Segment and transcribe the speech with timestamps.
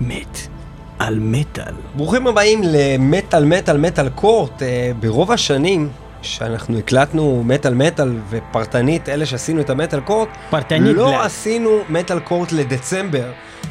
[0.00, 0.38] מת
[0.98, 1.72] על מטאל.
[1.94, 4.62] ברוכים הבאים למטאל מטאל מטאל קורט.
[4.62, 5.88] אה, ברוב השנים
[6.22, 11.26] שאנחנו הקלטנו מטאל מטאל ופרטנית, אלה שעשינו את המטאל קורט, פרטנית לא בלאד.
[11.26, 13.30] עשינו מטאל קורט לדצמבר,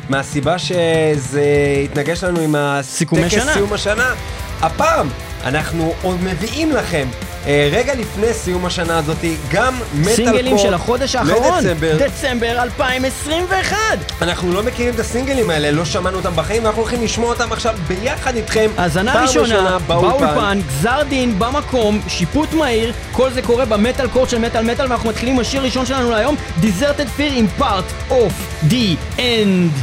[0.09, 1.43] מהסיבה שזה
[1.83, 3.53] התנגש לנו עם הטקס שנה.
[3.53, 4.13] סיום השנה.
[4.61, 5.07] הפעם
[5.43, 7.07] אנחנו עוד מביאים לכם.
[7.47, 9.17] אה, רגע לפני סיום השנה הזאת,
[9.51, 11.97] גם מטאל קורט סינגלים של החודש האחרון, לדצמבר.
[11.97, 13.77] דצמבר 2021.
[14.21, 17.75] אנחנו לא מכירים את הסינגלים האלה, לא שמענו אותם בחיים, ואנחנו הולכים לשמוע אותם עכשיו
[17.87, 18.69] ביחד איתכם.
[18.77, 20.59] האזנה ראשונה, באולפן.
[20.67, 25.35] גזר דין, במקום, שיפוט מהיר, כל זה קורה במטאל קורט של מטאל מטאל, ואנחנו מתחילים
[25.35, 29.79] עם השיר הראשון שלנו להיום, Deserted Fear עם Part of the End.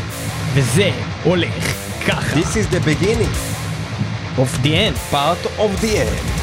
[0.55, 0.91] וזה
[1.25, 1.75] הולך
[2.07, 2.37] ככה.
[2.37, 3.33] This is the beginning,
[4.39, 5.13] of the End.
[5.13, 6.42] part of the end.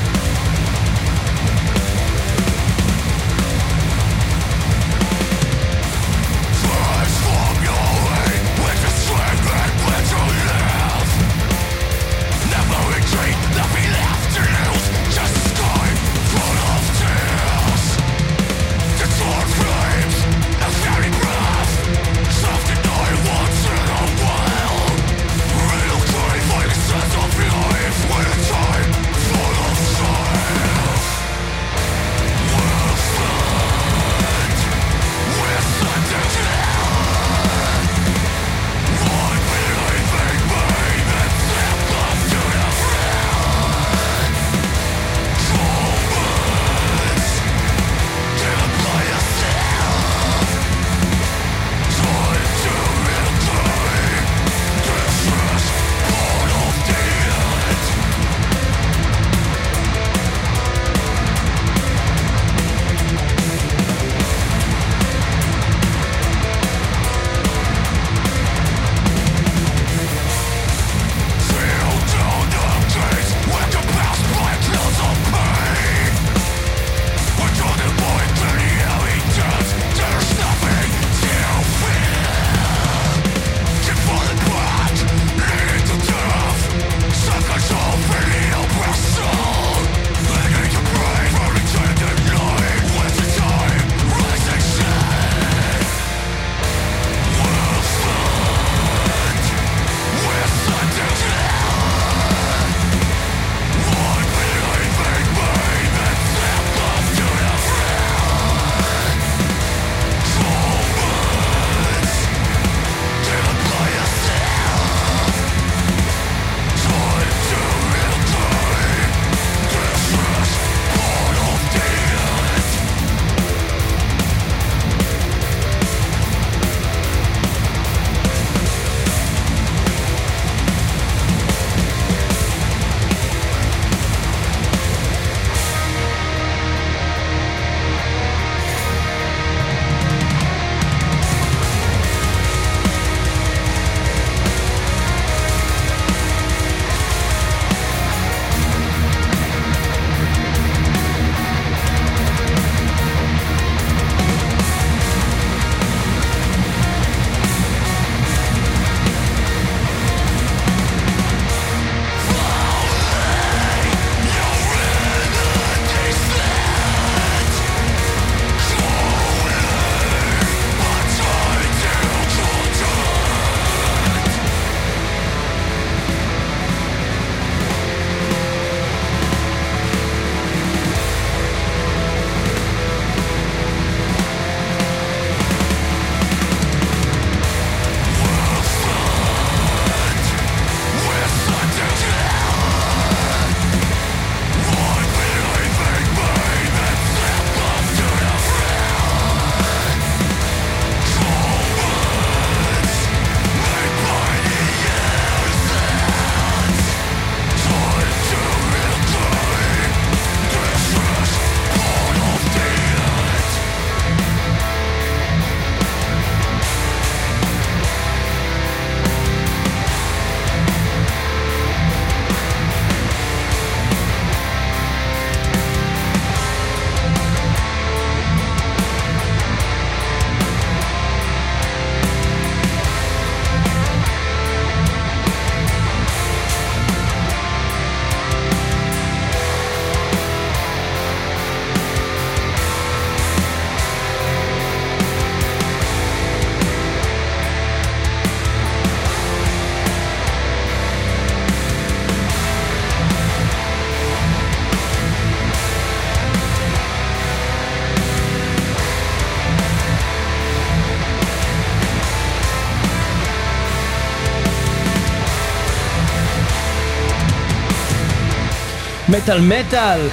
[269.12, 270.08] מטאל מטאל,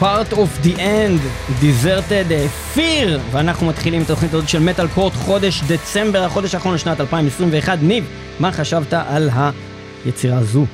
[0.00, 0.76] part of the
[1.60, 6.74] deserted uh, fear, ואנחנו מתחילים את התוכנית הזאת של מטאל קורט חודש דצמבר, החודש האחרון
[6.74, 7.78] לשנת 2021.
[7.82, 8.04] ניב,
[8.40, 9.30] מה חשבת על
[10.04, 10.66] היצירה הזו?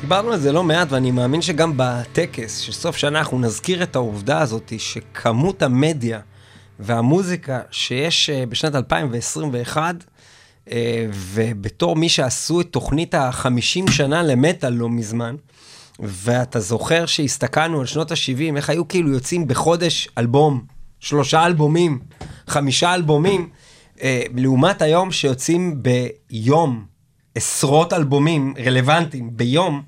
[0.00, 3.96] דיברנו על זה לא מעט, ואני מאמין שגם בטקס של סוף שנה אנחנו נזכיר את
[3.96, 6.20] העובדה הזאת שכמות המדיה
[6.78, 9.94] והמוזיקה שיש אה, בשנת 2021,
[10.72, 15.34] אה, ובתור מי שעשו את תוכנית ה-50 שנה למטאל לא מזמן,
[15.98, 20.64] ואתה זוכר שהסתכלנו על שנות ה-70, איך היו כאילו יוצאים בחודש אלבום,
[21.00, 21.98] שלושה אלבומים,
[22.46, 23.48] חמישה אלבומים,
[24.02, 26.84] אה, לעומת היום שיוצאים ביום
[27.34, 29.82] עשרות אלבומים רלוונטיים ביום,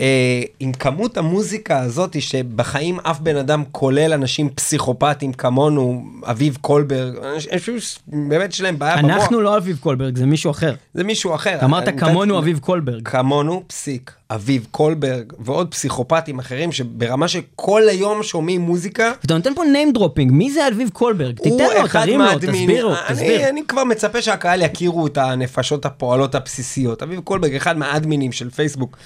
[0.00, 7.14] אה, עם כמות המוזיקה הזאת שבחיים אף בן אדם, כולל אנשים פסיכופטים כמונו, אביב קולברג,
[7.24, 9.10] אנשים שבאמת יש להם בעיה במוח.
[9.10, 10.74] אנחנו לא אביב קולברג, זה מישהו אחר.
[10.94, 11.58] זה מישהו אחר.
[11.64, 13.08] אמרת כמונו אביב קולברג.
[13.08, 14.19] כמונו, פסיק.
[14.30, 19.12] אביב קולברג ועוד פסיכופטים אחרים שברמה שכל היום שומעים מוזיקה.
[19.24, 21.36] אתה נותן פה name dropping, מי זה אביב קולברג?
[21.36, 23.48] תיתן לו, תרים לו, תסביר לו, תסביר.
[23.48, 27.02] אני כבר מצפה שהקהל יכירו את הנפשות הפועלות הבסיסיות.
[27.02, 28.96] אביב קולברג, אחד מהאדמינים של פייסבוק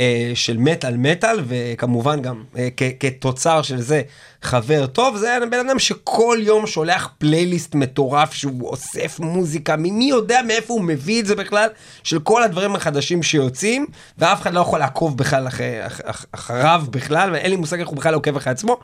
[0.00, 2.68] אה, של מטאל מטאל, וכמובן גם אה,
[3.00, 4.02] כתוצר של זה
[4.44, 10.40] חבר טוב, זה בן אדם שכל יום שולח פלייליסט מטורף שהוא אוסף מוזיקה, מי יודע
[10.46, 11.68] מאיפה הוא מביא את זה בכלל,
[12.02, 13.86] של כל הדברים החדשים שיוצאים,
[14.18, 17.88] ואף אחד לא יכול לעקוב בכלל אחרי, אח, אח, אחריו בכלל, ואין לי מושג איך
[17.88, 18.76] הוא בכלל עוקב אחרי עצמו.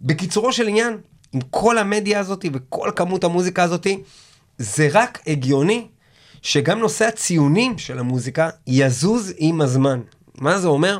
[0.00, 0.98] בקיצורו של עניין,
[1.32, 3.86] עם כל המדיה הזאת וכל כמות המוזיקה הזאת,
[4.58, 5.86] זה רק הגיוני
[6.42, 10.00] שגם נושא הציונים של המוזיקה יזוז עם הזמן.
[10.38, 10.98] מה זה אומר?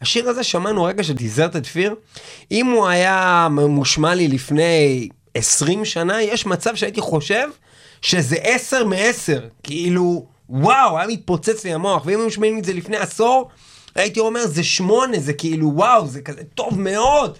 [0.00, 1.94] השיר הזה שמענו רגע של דיזרטד פיר,
[2.50, 7.48] אם הוא היה מושמע לי לפני 20 שנה, יש מצב שהייתי חושב
[8.02, 12.96] שזה 10 מ-10, כאילו, וואו, היה מתפוצץ לי המוח, ואם היו משמעים את זה לפני
[12.96, 13.50] עשור,
[13.94, 17.38] הייתי אומר, זה 8, זה כאילו, וואו, זה כזה טוב מאוד.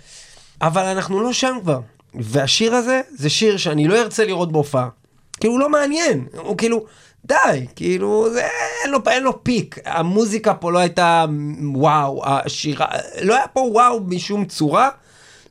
[0.62, 1.80] אבל אנחנו לא שם כבר.
[2.14, 4.88] והשיר הזה, זה שיר שאני לא ארצה לראות בהופעה.
[5.40, 6.26] כאילו, הוא לא מעניין.
[6.36, 6.84] הוא כאילו,
[7.24, 8.48] די, כאילו, זה,
[8.82, 9.78] אין לו, אין לו פיק.
[9.84, 11.24] המוזיקה פה לא הייתה
[11.74, 12.86] וואו, השירה,
[13.22, 14.88] לא היה פה וואו משום צורה.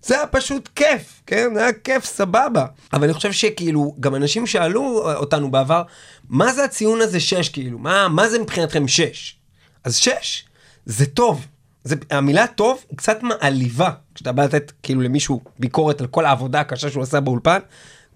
[0.03, 1.53] זה היה פשוט כיף, כן?
[1.53, 2.65] זה היה כיף סבבה.
[2.93, 5.83] אבל אני חושב שכאילו, גם אנשים שאלו אותנו בעבר,
[6.29, 7.79] מה זה הציון הזה 6 כאילו?
[7.79, 9.35] מה, מה זה מבחינתכם 6?
[9.83, 10.43] אז 6
[10.85, 11.45] זה טוב.
[11.83, 16.59] זה, המילה טוב היא קצת מעליבה, כשאתה בא לתת כאילו למישהו ביקורת על כל העבודה
[16.59, 17.59] הקשה שהוא עשה באולפן,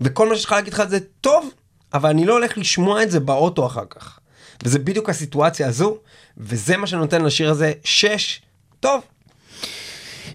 [0.01, 1.50] וכל מה שיש לך להגיד לך זה טוב,
[1.94, 4.19] אבל אני לא הולך לשמוע את זה באוטו אחר כך.
[4.63, 5.98] וזה בדיוק הסיטואציה הזו,
[6.38, 8.42] וזה מה שנותן לשיר הזה 6,
[8.80, 9.01] טוב,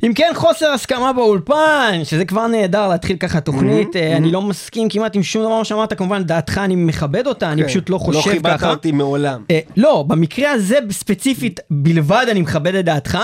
[0.06, 4.88] אם כן, חוסר הסכמה באולפן, שזה כבר נהדר להתחיל ככה תוכנית, אה, אני לא מסכים
[4.88, 7.68] כמעט עם שום דבר שאמרת, כמובן דעתך אני מכבד אותה, אני כן.
[7.68, 8.30] פשוט לא חושב ככה.
[8.30, 9.42] לא כיבדת אותי מעולם.
[9.50, 13.18] אה, לא, במקרה הזה ספציפית בלבד אני מכבד את דעתך,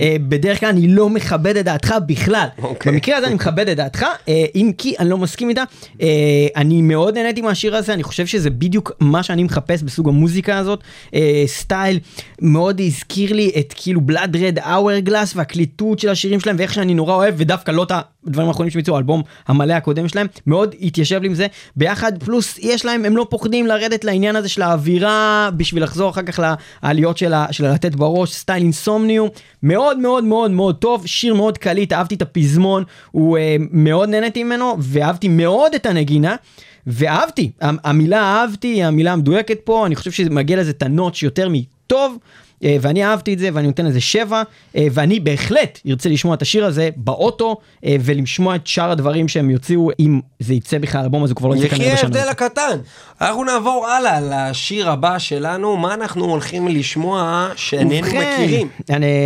[0.00, 2.46] אה, בדרך כלל אני לא מכבד את דעתך בכלל.
[2.62, 2.92] אוקיי.
[2.92, 4.06] במקרה הזה אני מכבד את דעתך,
[4.54, 5.62] אם כי אני לא מסכים איתה.
[6.56, 10.80] אני מאוד נהניתי מהשיר הזה, אני חושב שזה בדיוק מה שאני מחפש בסוג המוזיקה הזאת,
[11.46, 11.98] סטייל
[12.40, 17.14] מאוד הזכיר לי את כאילו Blood Red Hourglass והקליטות של השירים שלהם ואיך שאני נורא
[17.14, 17.92] אוהב ודווקא לא את
[18.24, 21.46] הדברים האחרונים שהם יצאו, האלבום המלא הקודם שלהם, מאוד התיישב לי עם זה.
[21.76, 26.22] ביחד, פלוס יש להם, הם לא פוחדים לרדת לעניין הזה של האווירה בשביל לחזור אחר
[26.22, 26.40] כך
[26.82, 29.26] לעליות של, של לתת בראש, סטייל Insomnium.
[29.62, 34.44] מאוד מאוד מאוד מאוד טוב, שיר מאוד קליט, אהבתי את הפזמון, הוא אה, מאוד נהניתי
[34.44, 36.36] ממנו ואהבתי מאוד את הנגינה.
[36.86, 42.18] ואהבתי, המילה אהבתי היא המילה המדויקת פה, אני חושב שמגיע לזה את הנוטש יותר מטוב.
[42.64, 44.42] אה, ואני אהבתי את זה ואני נותן לזה שבע,
[44.76, 49.50] אה, ואני בהחלט ארצה לשמוע את השיר הזה באוטו, אה, ולשמוע את שאר הדברים שהם
[49.50, 51.94] יוציאו, אם זה יצא בכלל, האלבום הזה כבר לא יצא כנראה בשנה.
[51.94, 52.78] יחי ההבדל הקטן.
[53.20, 58.68] אנחנו נעבור הלאה לשיר הבא שלנו, מה אנחנו הולכים לשמוע שאיננו מכירים.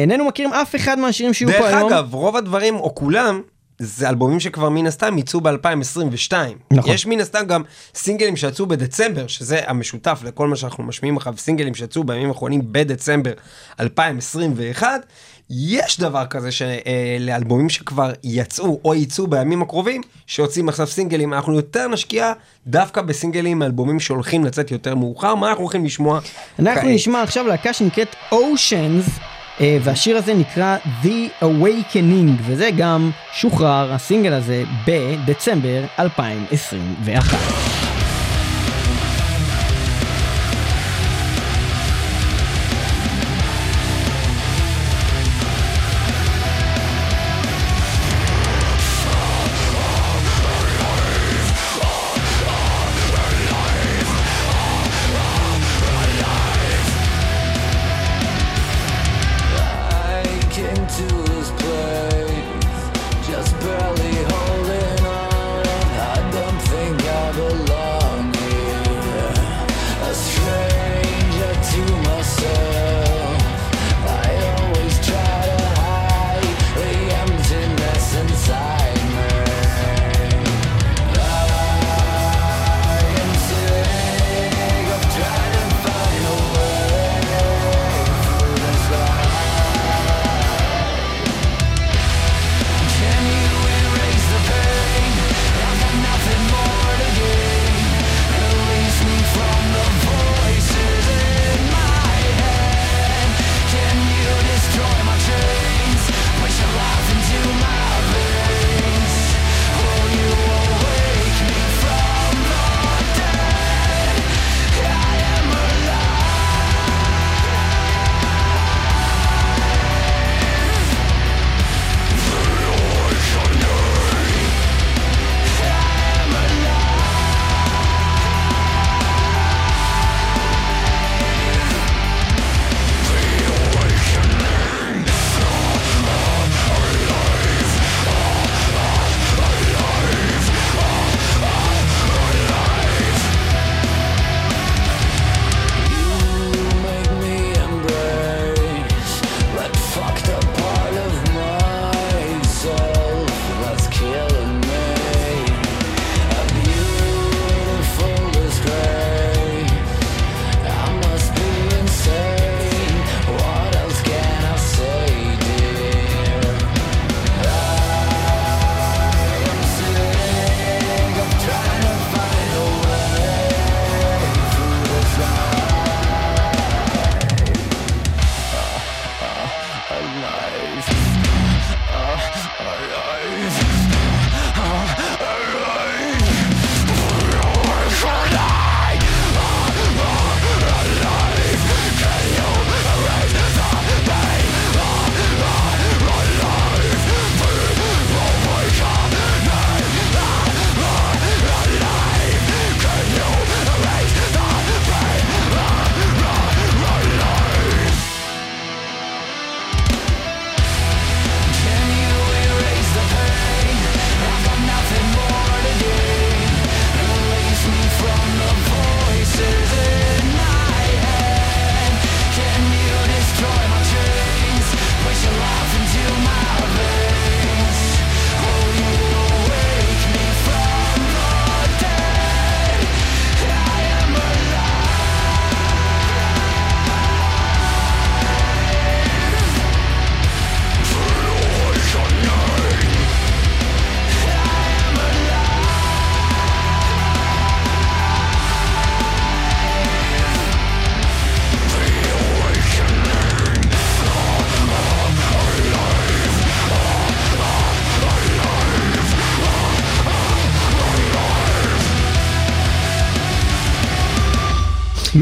[0.03, 1.91] איננו מכירים אף אחד מהשירים שיהיו פה היום.
[1.91, 3.41] דרך אגב, רוב הדברים, או כולם,
[3.79, 6.33] זה אלבומים שכבר מן הסתם יצאו ב-2022.
[6.71, 6.95] נכון.
[6.95, 7.63] יש מן הסתם גם
[7.95, 13.33] סינגלים שיצאו בדצמבר, שזה המשותף לכל מה שאנחנו משמיעים עכשיו, סינגלים שיצאו בימים האחרונים בדצמבר
[13.81, 15.07] 2021.
[15.51, 21.89] יש דבר כזה שלאלבומים שכבר יצאו או יצאו בימים הקרובים, שיוצאים עכשיו סינגלים, אנחנו יותר
[21.89, 22.33] נשקיע
[22.67, 25.35] דווקא בסינגלים מאלבומים שהולכים לצאת יותר מאוחר.
[25.35, 26.21] מה אנחנו הולכים לשמוע?
[26.59, 26.91] אנחנו כעת?
[26.91, 29.36] נשמע עכשיו להקה שנקראת Oceans.
[29.61, 37.96] אה, והשיר הזה נקרא The Awakening, וזה גם שוחרר, הסינגל הזה, בדצמבר 2021.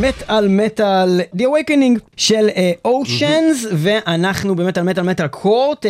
[0.00, 2.48] מטאל מטאל The Awakening של
[2.84, 5.86] אושנס ואנחנו במטאל מטאל מטאל קורט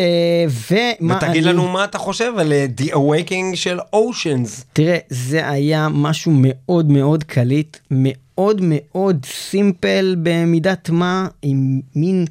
[0.71, 4.63] ומה ותגיד אני- לנו מה אתה חושב על אה, The Awakening של Oceans.
[4.73, 12.25] תראה זה היה משהו מאוד מאוד קליט מאוד מאוד סימפל במידת מה עם מין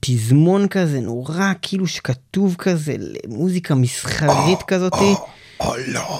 [0.00, 5.14] פזמון כזה נורא כאילו שכתוב כזה למוזיקה מסחרית כזאתי.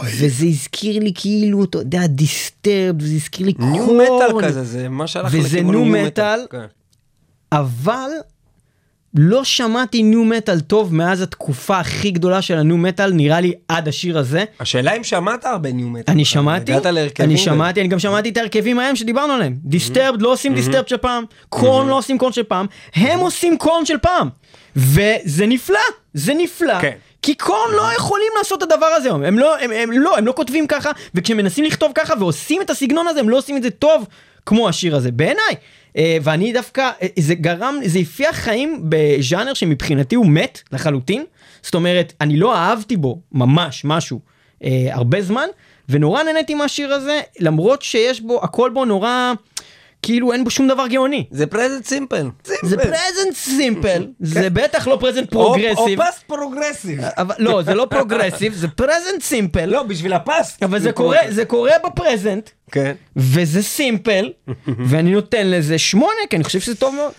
[0.04, 3.96] וזה הזכיר לי כאילו אתה יודע Disturbed זה הזכיר לי nu Korn.
[3.96, 6.40] metal כזה, זה מה שהלך וזה לכיוון nu nu metal.
[6.50, 6.64] כן.
[7.52, 8.10] אבל
[9.14, 13.52] לא שמעתי nu metal טוב מאז התקופה הכי גדולה של ה nu metal נראה לי
[13.68, 14.44] עד השיר הזה.
[14.60, 16.14] השאלה אם שמעת הרבה nu metal.
[16.14, 16.72] אני שמעתי,
[17.20, 19.56] אני ו- שמעתי, אני גם שמעתי את ההרכבים ההם שדיברנו עליהם.
[19.64, 23.86] Disturbed לא עושים Disturbed של פעם, Korn לא עושים Korn של פעם, הם עושים Korn
[23.86, 24.28] של פעם.
[24.76, 25.78] וזה נפלא,
[26.14, 26.80] זה נפלא.
[26.80, 26.96] כן.
[27.24, 30.32] כי קורן לא יכולים לעשות את הדבר הזה, הם לא, הם, הם לא, הם לא
[30.36, 34.06] כותבים ככה, וכשמנסים לכתוב ככה ועושים את הסגנון הזה, הם לא עושים את זה טוב
[34.46, 35.54] כמו השיר הזה, בעיניי.
[35.96, 41.24] אה, ואני דווקא, אה, זה גרם, זה הפיח חיים בז'אנר שמבחינתי הוא מת לחלוטין.
[41.62, 44.20] זאת אומרת, אני לא אהבתי בו ממש משהו
[44.64, 45.46] אה, הרבה זמן,
[45.88, 49.32] ונורא נהניתי מהשיר הזה, למרות שיש בו, הכל בו נורא,
[50.04, 51.24] כאילו אין בו שום דבר גאוני.
[51.30, 52.30] זה פרזנט סימפל.
[52.62, 56.02] זה present simple, זה בטח לא present או progressive.
[56.02, 57.00] past progressive.
[57.38, 60.62] לא, זה לא progressive, זה present simple, לא, בשביל ה past.
[60.62, 62.92] אבל זה קורה, זה קורה ב present, כן.
[63.16, 64.32] וזה simple,
[64.88, 67.12] ואני נותן לזה שמונה, כי אני חושב שזה טוב מאוד.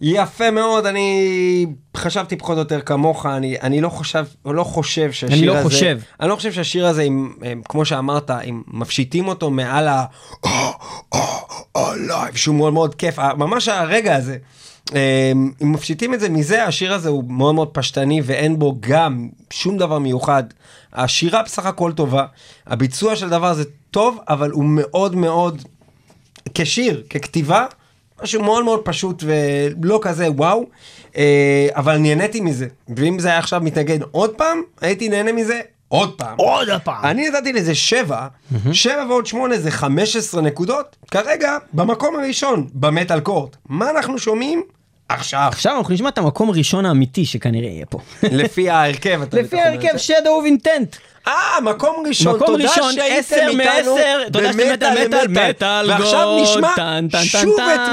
[0.00, 5.36] יפה מאוד, אני חשבתי פחות או יותר כמוך, אני, אני לא חושב, לא חושב שהשיר
[5.38, 5.98] אני לא הזה, חושב.
[6.20, 10.04] אני לא חושב שהשיר הזה, אם, אם, כמו שאמרת, אם מפשיטים אותו מעל ה...
[11.96, 14.36] live, שהוא מאוד מאוד כיף, ממש הרגע הזה.
[14.94, 19.28] אה, אם מפשיטים את זה מזה, השיר הזה הוא מאוד מאוד פשטני ואין בו גם
[19.50, 20.44] שום דבר מיוחד.
[20.92, 22.26] השירה בסך הכל טובה,
[22.66, 25.62] הביצוע של דבר זה טוב, אבל הוא מאוד מאוד
[26.54, 27.66] כשיר, ככתיבה,
[28.22, 30.64] משהו מאוד מאוד פשוט ולא כזה וואו,
[31.16, 32.66] אה, אבל נהניתי מזה.
[32.96, 36.36] ואם זה היה עכשיו מתנגן עוד פעם, הייתי נהנה מזה עוד פעם.
[36.36, 37.04] עוד הפעם.
[37.04, 38.26] אני נתתי לזה 7,
[38.72, 43.56] 7 ועוד 8 זה 15 נקודות, כרגע במקום הראשון במטאל קורט.
[43.68, 44.62] מה אנחנו שומעים?
[45.14, 45.48] עכשיו.
[45.52, 47.98] עכשיו אנחנו נשמע את המקום הראשון האמיתי שכנראה יהיה פה.
[48.22, 49.88] לפי ההרכב, לפי ההרכב.
[49.88, 50.98] Shadow of Intent.
[51.28, 53.96] אה, מקום ראשון, מקום תודה ראשון, שהייתם איתנו
[54.32, 56.74] במטאל מטאל, ועכשיו נשמע
[57.24, 57.58] שוב.
[57.60, 57.88] את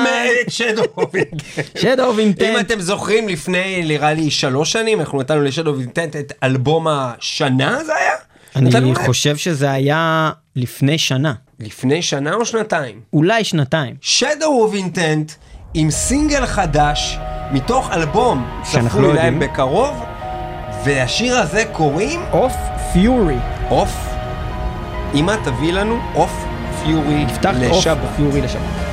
[0.96, 1.80] of Intent.
[1.82, 2.60] Shadow of אם.
[2.60, 7.96] אתם זוכרים, לפני נראה לי שלוש שנים, אנחנו נתנו of Intent את אלבום השנה זה
[7.96, 8.12] היה?
[8.56, 8.70] אני?
[8.96, 11.34] חושב שזה היה לפני שנה.
[11.60, 13.02] לפני שנה או שנתיים?
[13.14, 13.96] אולי שנתיים.
[14.42, 15.47] Of Intent
[15.80, 17.20] עם סינגל חדש
[17.52, 19.40] מתוך אלבום שאנחנו צפוי לא להם.
[19.40, 20.04] בקרוב,
[20.84, 22.54] והשיר הזה קוראים אוף
[22.94, 23.38] פיורי.
[23.70, 24.10] אוף.
[25.14, 26.46] אמא תביא לנו אוף
[26.84, 27.98] פיורי נפתח אוף לשבת.
[28.16, 28.87] פיורי לשבת.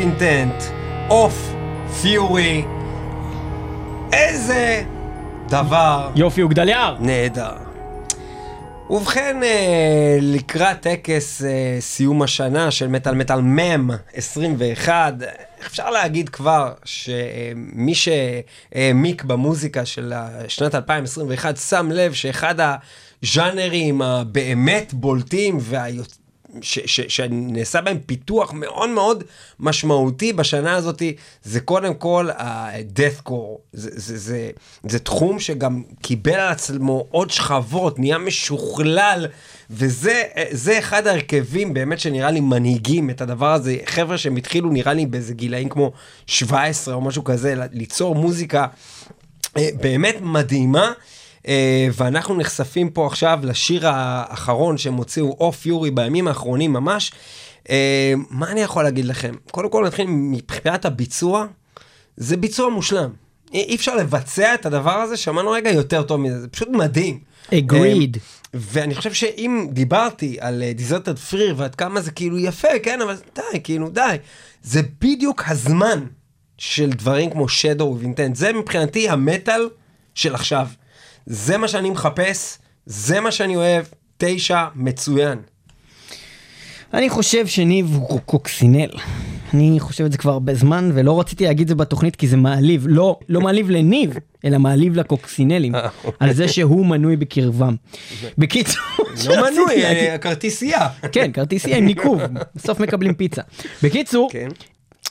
[0.00, 0.62] Intent
[1.10, 1.32] of
[2.02, 2.64] Fury.
[4.12, 4.84] איזה
[5.48, 6.96] דבר יופי וגדליאר.
[7.00, 7.52] נהדר.
[8.90, 15.14] ובכן, אה, לקראת טקס אה, סיום השנה של מטאל מטאל מם 21,
[15.66, 20.12] אפשר להגיד כבר שמי שהעמיק במוזיקה של
[20.48, 22.54] שנת 2021 שם לב שאחד
[23.22, 26.19] הז'אנרים הבאמת בולטים והיוצ...
[26.62, 29.24] ש, ש, שנעשה בהם פיתוח מאוד מאוד
[29.60, 31.02] משמעותי בשנה הזאת,
[31.42, 33.58] זה קודם כל ה-deathcore.
[33.72, 34.50] זה, זה, זה,
[34.88, 39.26] זה תחום שגם קיבל על עצמו עוד שכבות, נהיה משוכלל,
[39.70, 43.76] וזה אחד ההרכבים באמת שנראה לי מנהיגים את הדבר הזה.
[43.86, 45.92] חבר'ה שהם התחילו נראה לי באיזה גילאים כמו
[46.26, 48.66] 17 או משהו כזה, ליצור מוזיקה
[49.56, 50.92] אה, באמת מדהימה.
[51.48, 57.12] אה, ואנחנו נחשפים פה עכשיו לשיר האחרון שהם הוציאו, אוף יורי, בימים האחרונים ממש.
[57.70, 59.34] אה, מה אני יכול להגיד לכם?
[59.50, 61.46] קודם כל נתחיל מבחינת הביצוע,
[62.16, 63.10] זה ביצוע מושלם.
[63.52, 67.18] אי אפשר לבצע את הדבר הזה, שמענו רגע יותר טוב מזה, זה פשוט מדהים.
[67.48, 68.16] agreed.
[68.16, 68.20] אה,
[68.54, 73.60] ואני חושב שאם דיברתי על דיזרטד פריר ועד כמה זה כאילו יפה, כן, אבל די,
[73.64, 74.16] כאילו די.
[74.62, 76.04] זה בדיוק הזמן
[76.58, 78.34] של דברים כמו of Intent.
[78.34, 79.68] זה מבחינתי המטאל
[80.14, 80.66] של עכשיו.
[81.26, 83.84] זה מה שאני מחפש, זה מה שאני אוהב,
[84.16, 85.38] תשע, מצוין.
[86.94, 88.90] אני חושב שניב הוא קוקסינל.
[89.54, 92.36] אני חושב את זה כבר הרבה זמן, ולא רציתי להגיד את זה בתוכנית כי זה
[92.36, 92.86] מעליב.
[92.88, 96.28] לא, לא מעליב לניב, אלא מעליב לקוקסינלים, אה, אוקיי.
[96.28, 97.76] על זה שהוא מנוי בקרבם.
[98.38, 98.82] בקיצור,
[99.26, 100.88] לא מנוי, אה, כרטיסייה.
[101.12, 102.20] כן, כרטיסייה עם ניקוב,
[102.54, 103.42] בסוף מקבלים פיצה.
[103.82, 104.48] בקיצור, כן.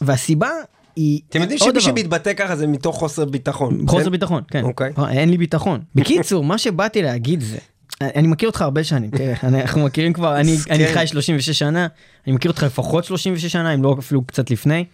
[0.02, 0.50] והסיבה
[0.96, 3.88] היא אתם יודעים שמי שמתבטא ככה זה מתוך חוסר ביטחון.
[3.88, 4.12] חוסר כן?
[4.12, 4.64] ביטחון, כן.
[4.64, 4.92] אוקיי.
[4.98, 5.80] אה, אין לי ביטחון.
[5.96, 7.58] בקיצור, מה שבאתי להגיד זה,
[8.02, 11.88] אני מכיר אותך הרבה שנים, תראה, אנחנו מכירים כבר, אני, אני חי 36 שנה,
[12.28, 14.86] אני מכיר אותך לפחות 36 שנה, אם לא אפילו קצת לפני.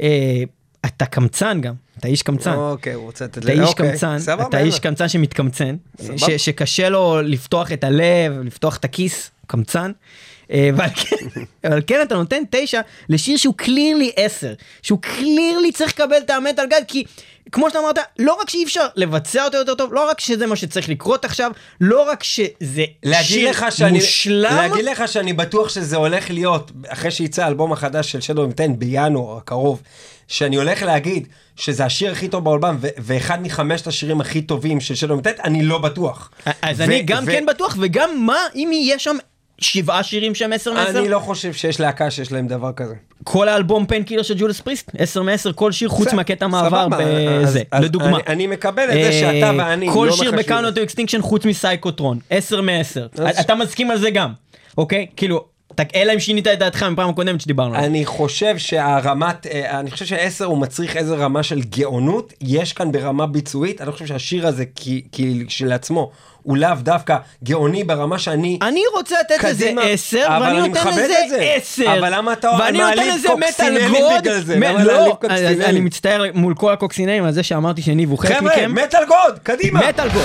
[0.00, 0.42] אה,
[0.86, 2.54] אתה קמצן גם, אתה איש קמצן.
[2.54, 4.16] אוקיי, הוא רוצה לתת אתה איש אוקיי, קמצן,
[4.48, 5.76] אתה איש קמצן שמתקמצן,
[6.16, 9.92] שקשה לו לפתוח את הלב, לפתוח את הכיס, קמצן.
[10.50, 16.16] אה, כן, אבל כן אתה נותן תשע לשיר שהוא קלירלי עשר, שהוא קלירלי צריך לקבל
[16.16, 17.04] את המטאל גד, כי
[17.52, 20.56] כמו שאתה אמרת, לא רק שאי אפשר לבצע אותו יותר טוב, לא רק שזה מה
[20.56, 22.84] שצריך לקרות עכשיו, לא רק שזה
[23.22, 24.54] שיר שאני, מושלם.
[24.54, 29.36] להגיד לך שאני בטוח שזה הולך להיות, אחרי שיצא האלבום החדש של שדו אינטנט בינואר
[29.36, 29.82] הקרוב,
[30.28, 35.14] שאני הולך להגיד שזה השיר הכי טוב בעולם, ואחד מחמשת השירים הכי טובים של שדו
[35.14, 36.30] אינטנט, אני לא בטוח.
[36.62, 39.16] אז אני גם כן בטוח, וגם מה אם יהיה שם
[39.58, 40.98] שבעה שירים שהם 10 מ-10?
[40.98, 42.94] אני לא חושב שיש להקה שיש להם דבר כזה.
[43.24, 48.18] כל האלבום Painkiller של Judas Priest 10 מ-10 כל שיר חוץ מהקטע מעבר בזה לדוגמה.
[48.26, 51.51] אני מקבל את זה שאתה אה, ואני כל שיר ב Countdown to Extinction חוץ מ
[51.51, 54.32] Psychotron 10 מ-10 אתה מסכים על זה גם
[54.78, 55.44] אוקיי כאילו
[55.94, 57.74] אלא אם שינית את דעתך מפעם הקודמת שדיברנו.
[57.74, 62.92] אני חושב שהרמת, אה, אני חושב שעשר הוא מצריך איזה רמה של גאונות, יש כאן
[62.92, 64.64] ברמה ביצועית, אני חושב שהשיר הזה
[65.48, 66.10] כשלעצמו
[66.44, 68.58] הוא לאו דווקא גאוני ברמה שאני...
[68.62, 71.98] אני רוצה לתת לזה עשר, ואני נותן לזה עשר.
[71.98, 74.56] אבל למה אתה מעליב קוקסינלים בגלל זה?
[74.56, 75.62] למה לא, קוקסינלים?
[75.62, 78.54] אני מצטער מול כל הקוקסינלים על זה שאמרתי שניב הוא חלק מכם.
[78.54, 79.88] חבר'ה, מטאל גוד, קדימה.
[79.88, 80.22] metal god.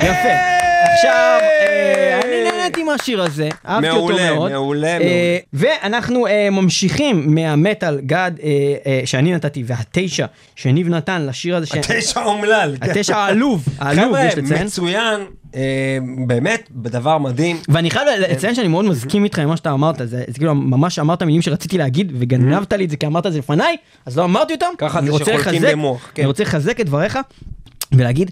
[0.00, 0.28] יפה.
[0.94, 1.51] עכשיו,
[2.82, 4.14] נהניתי מהשיר הזה, אהבתי אותו מאוד.
[4.14, 5.38] מעולה, מעולה, מעולה.
[5.52, 11.66] ואנחנו אה, ממשיכים מה metal god אה, שאני נתתי, והתשע שניב נתן לשיר הזה.
[11.78, 12.76] התשע האומלל.
[12.80, 12.90] כן.
[12.90, 14.46] התשע העלוב, העלוב יש לציין.
[14.46, 15.20] חבר'ה, מצוין.
[16.26, 17.56] באמת, בדבר מדהים.
[17.68, 21.22] ואני חייב לציין שאני מאוד מסכים איתך עם מה שאתה אמרת, זה כאילו ממש אמרת
[21.22, 24.52] מילים שרציתי להגיד וגנבת לי את זה כי אמרת את זה לפניי, אז לא אמרתי
[24.52, 24.66] אותם.
[24.78, 26.12] ככה זה שחולקים במוח.
[26.18, 27.18] אני רוצה לחזק את דבריך
[27.92, 28.30] ולהגיד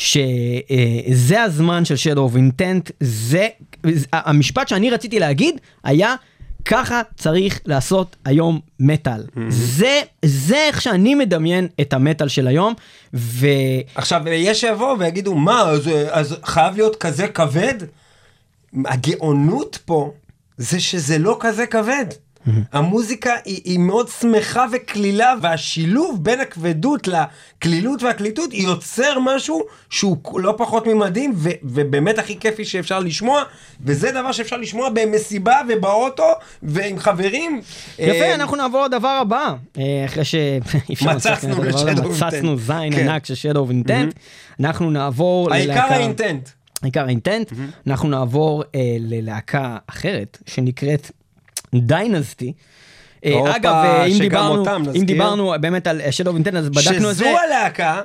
[0.00, 3.48] שזה הזמן של Shadow of Intent, זה,
[4.12, 6.14] המשפט שאני רציתי להגיד היה,
[6.64, 9.22] ככה צריך לעשות היום מטאל.
[9.22, 9.40] Mm-hmm.
[9.48, 12.74] זה, זה איך שאני מדמיין את המטאל של היום,
[13.14, 13.46] ו...
[13.94, 17.74] עכשיו, יש שיבואו ויגידו, מה, אז, אז חייב להיות כזה כבד?
[18.84, 20.12] הגאונות פה
[20.56, 22.06] זה שזה לא כזה כבד.
[22.50, 22.78] Mm-hmm.
[22.78, 30.54] המוזיקה היא, היא מאוד שמחה וקלילה, והשילוב בין הכבדות לקלילות והקליטות יוצר משהו שהוא לא
[30.58, 33.42] פחות ממדהים, ו, ובאמת הכי כיפי שאפשר לשמוע,
[33.84, 36.32] וזה דבר שאפשר לשמוע במסיבה ובאוטו
[36.62, 37.60] ועם חברים.
[37.98, 43.08] יפה, אה, אנחנו נעבור לדבר הבא, אה, אחרי שאפשר מצצנו לשדו מצצנו זין כן.
[43.08, 44.14] ענק של שדו אינטנט,
[44.60, 46.48] אנחנו נעבור העיקר האינטנט.
[46.82, 47.86] העיקר האינטנט, mm-hmm.
[47.86, 51.10] אנחנו נעבור אה, ללהקה אחרת שנקראת
[51.74, 52.52] דיינסטי,
[53.24, 54.82] אה, אגב, אה, אם דיברנו, אותם.
[54.96, 57.24] אם דיברנו באמת על אה, Shadow of Intent, אז בדקנו את זה.
[57.24, 58.00] שזו הלהקה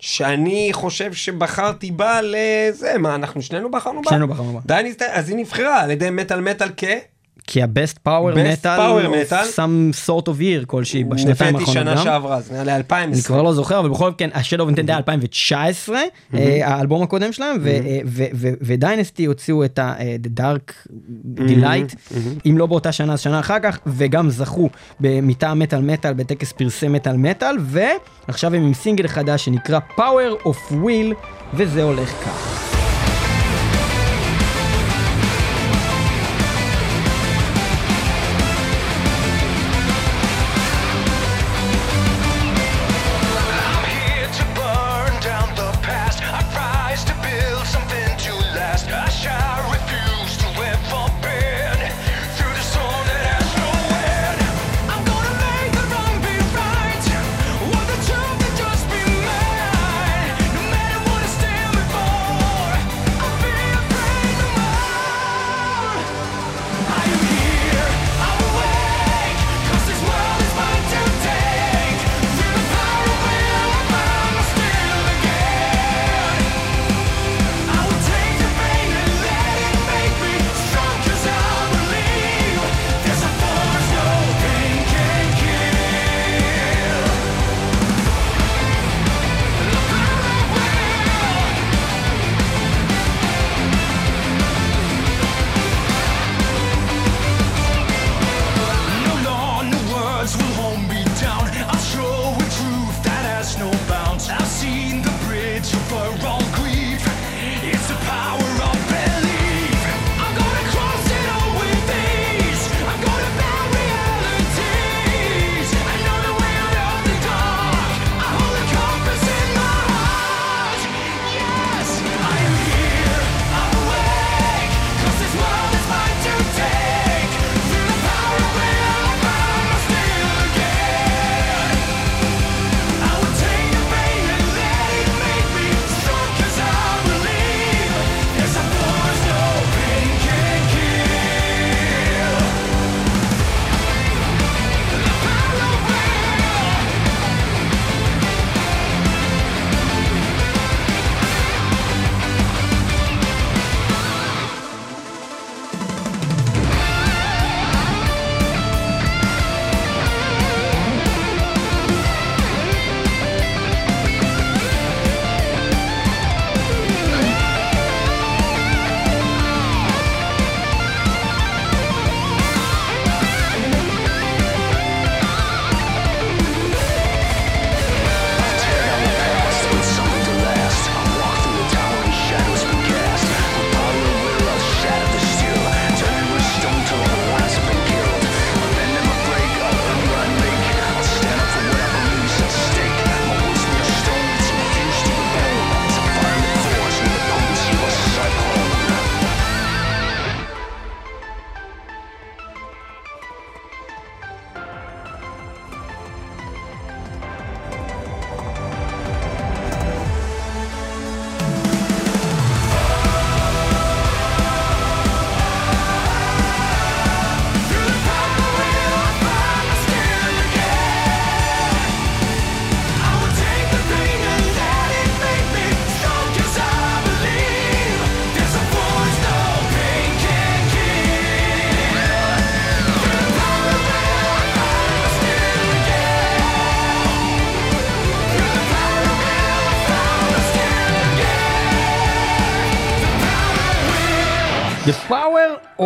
[0.00, 4.10] שאני חושב שבחרתי בה לזה, מה, אנחנו שנינו בחרנו בה?
[4.10, 4.60] שנינו בחרנו בה.
[4.66, 6.84] דייניסט, אז היא נבחרה על ידי מטאל מטאל כ...
[7.50, 7.66] כי metal,
[8.06, 9.44] power of metal.
[9.56, 12.04] some sort of year כלשהי בשנתיים האחרונות שנה גם.
[12.04, 13.24] שעברה, זה נראה לי אני 2020.
[13.24, 15.98] כבר לא זוכר, אבל בכל ה-Shadow of Intent היה 2019,
[16.34, 17.98] אה, האלבום הקודם שלהם, ו- אה,
[18.60, 20.88] ודיינסטי הוציאו את ה-The Dark
[21.38, 24.68] Delight, אם לא באותה שנה, אז שנה אחר כך, וגם זכו
[25.00, 30.72] מטעם מטאל מטאל בטקס פרסי מטאל מטאל, ועכשיו הם עם סינגל חדש שנקרא Power of
[30.72, 31.14] Will,
[31.54, 32.67] וזה הולך כך.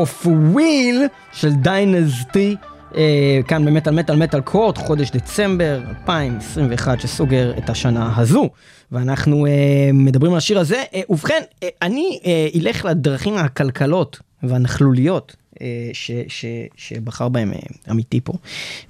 [0.03, 2.57] Of Will של דיינזטי,
[2.97, 8.49] אה, כאן במטאל מטאל מטאל קורט, חודש דצמבר 2021 שסוגר את השנה הזו.
[8.93, 10.83] ואנחנו אה, מדברים על השיר הזה.
[10.95, 15.37] אה, ובכן, אה, אני אה, אלך לדרכים העקלקלות והנכלוליות.
[15.63, 16.45] אה, ש, ש,
[16.77, 17.59] שבחר בהם אה,
[17.91, 18.33] אמיתי פה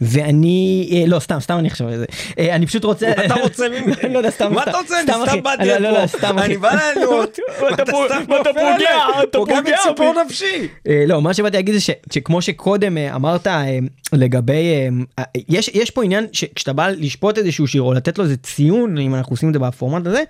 [0.00, 2.04] ואני אה, לא סתם סתם אני חושב על זה
[2.38, 3.94] אה, אני פשוט רוצה אתה רוצה ממני?
[4.14, 5.00] לא יודע סתם מה אתה רוצה?
[5.00, 5.12] אני.
[5.26, 6.18] סתם באתי לא, לא, לא, לפה.
[6.18, 6.46] סתם אחי.
[6.46, 7.38] אני בא לענות.
[7.74, 8.98] אתה פוגע.
[9.22, 10.14] אתה פוגע בציפור.
[10.24, 10.68] נפשי.
[11.06, 11.80] לא, מה שבאתי להגיד זה
[12.12, 13.46] שכמו שקודם אמרת
[14.12, 14.64] לגבי,
[15.48, 19.32] יש, פה עניין שכשאתה בא לשפוט איזשהו שיר או לתת לו איזה ציון, אם אנחנו
[19.32, 20.22] עושים את זה בפורמט הזה,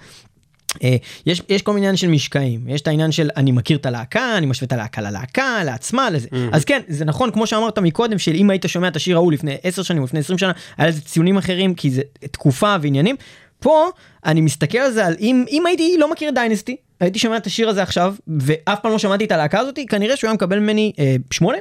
[1.27, 4.39] יש, יש כל מיני עניין של משקעים, יש את העניין של אני מכיר את הלהקה,
[4.39, 6.29] אני משווה את הלהקה ללהקה, לעצמה, לזה.
[6.53, 9.83] אז כן, זה נכון, כמו שאמרת מקודם, שאם היית שומע את השיר ההוא לפני 10
[9.83, 13.17] שנים, לפני 20 שנה, היה לזה ציונים אחרים, כי זה תקופה ועניינים.
[13.61, 13.89] פה,
[14.27, 17.47] אני מסתכל על זה, על אם, אם הייתי לא מכיר את Dynazty, הייתי שומע את
[17.47, 20.93] השיר הזה עכשיו, ואף פעם לא שמעתי את הלהקה הזאת, כנראה שהוא היה מקבל ממני
[20.99, 21.59] אה, שמונה.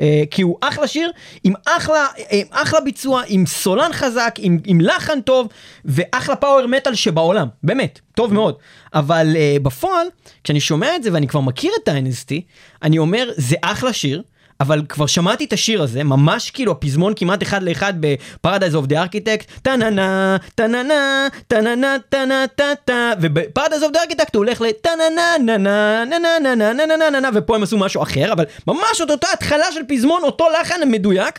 [0.00, 1.10] אה, כי הוא אחלה שיר,
[1.44, 5.48] עם אחלה, אה, אחלה ביצוע, עם סולן חזק, עם, עם לחן טוב,
[5.84, 8.54] ואחלה power metal שבעולם, באמת, טוב מאוד.
[8.94, 10.06] אבל אה, בפועל,
[10.44, 12.34] כשאני שומע את זה ואני כבר מכיר את Dynazty,
[12.82, 14.22] אני אומר, זה אחלה שיר.
[14.60, 18.86] אבל כבר שמעתי את השיר הזה, ממש כאילו הפזמון כמעט אחד לאחד ב Paradise of
[18.86, 26.04] the Architect, טה-נה-נה, טה-נה-נה, טה-נה-נה, טה-נה-טה-טה, וב Paradise of the Architect הוא הולך לטה-נה-נה, נה-נה,
[26.04, 29.80] נה-נה, נה-נה, נה-נה, נה-נה, ופה הם עשו משהו אחר, אבל ממש את אותה התחלה של
[29.88, 31.38] פזמון, אותו לחן מדויק,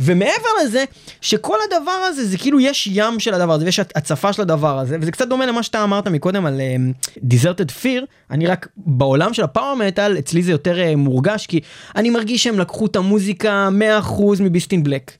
[0.00, 0.32] ומעבר
[0.64, 0.84] לזה,
[1.20, 4.96] שכל הדבר הזה, זה כאילו יש ים של הדבר הזה, ויש הצפה של הדבר הזה,
[5.00, 6.60] וזה קצת דומה למה שאתה אמרת מקודם על
[7.22, 11.60] דיזרטד um, פיר, אני רק בעולם של הפאוור מטאל, אצלי זה יותר uh, מורגש, כי
[11.96, 13.68] אני מרגיש שהם לקחו את המוזיקה
[14.08, 15.10] 100% מביסטין בלק.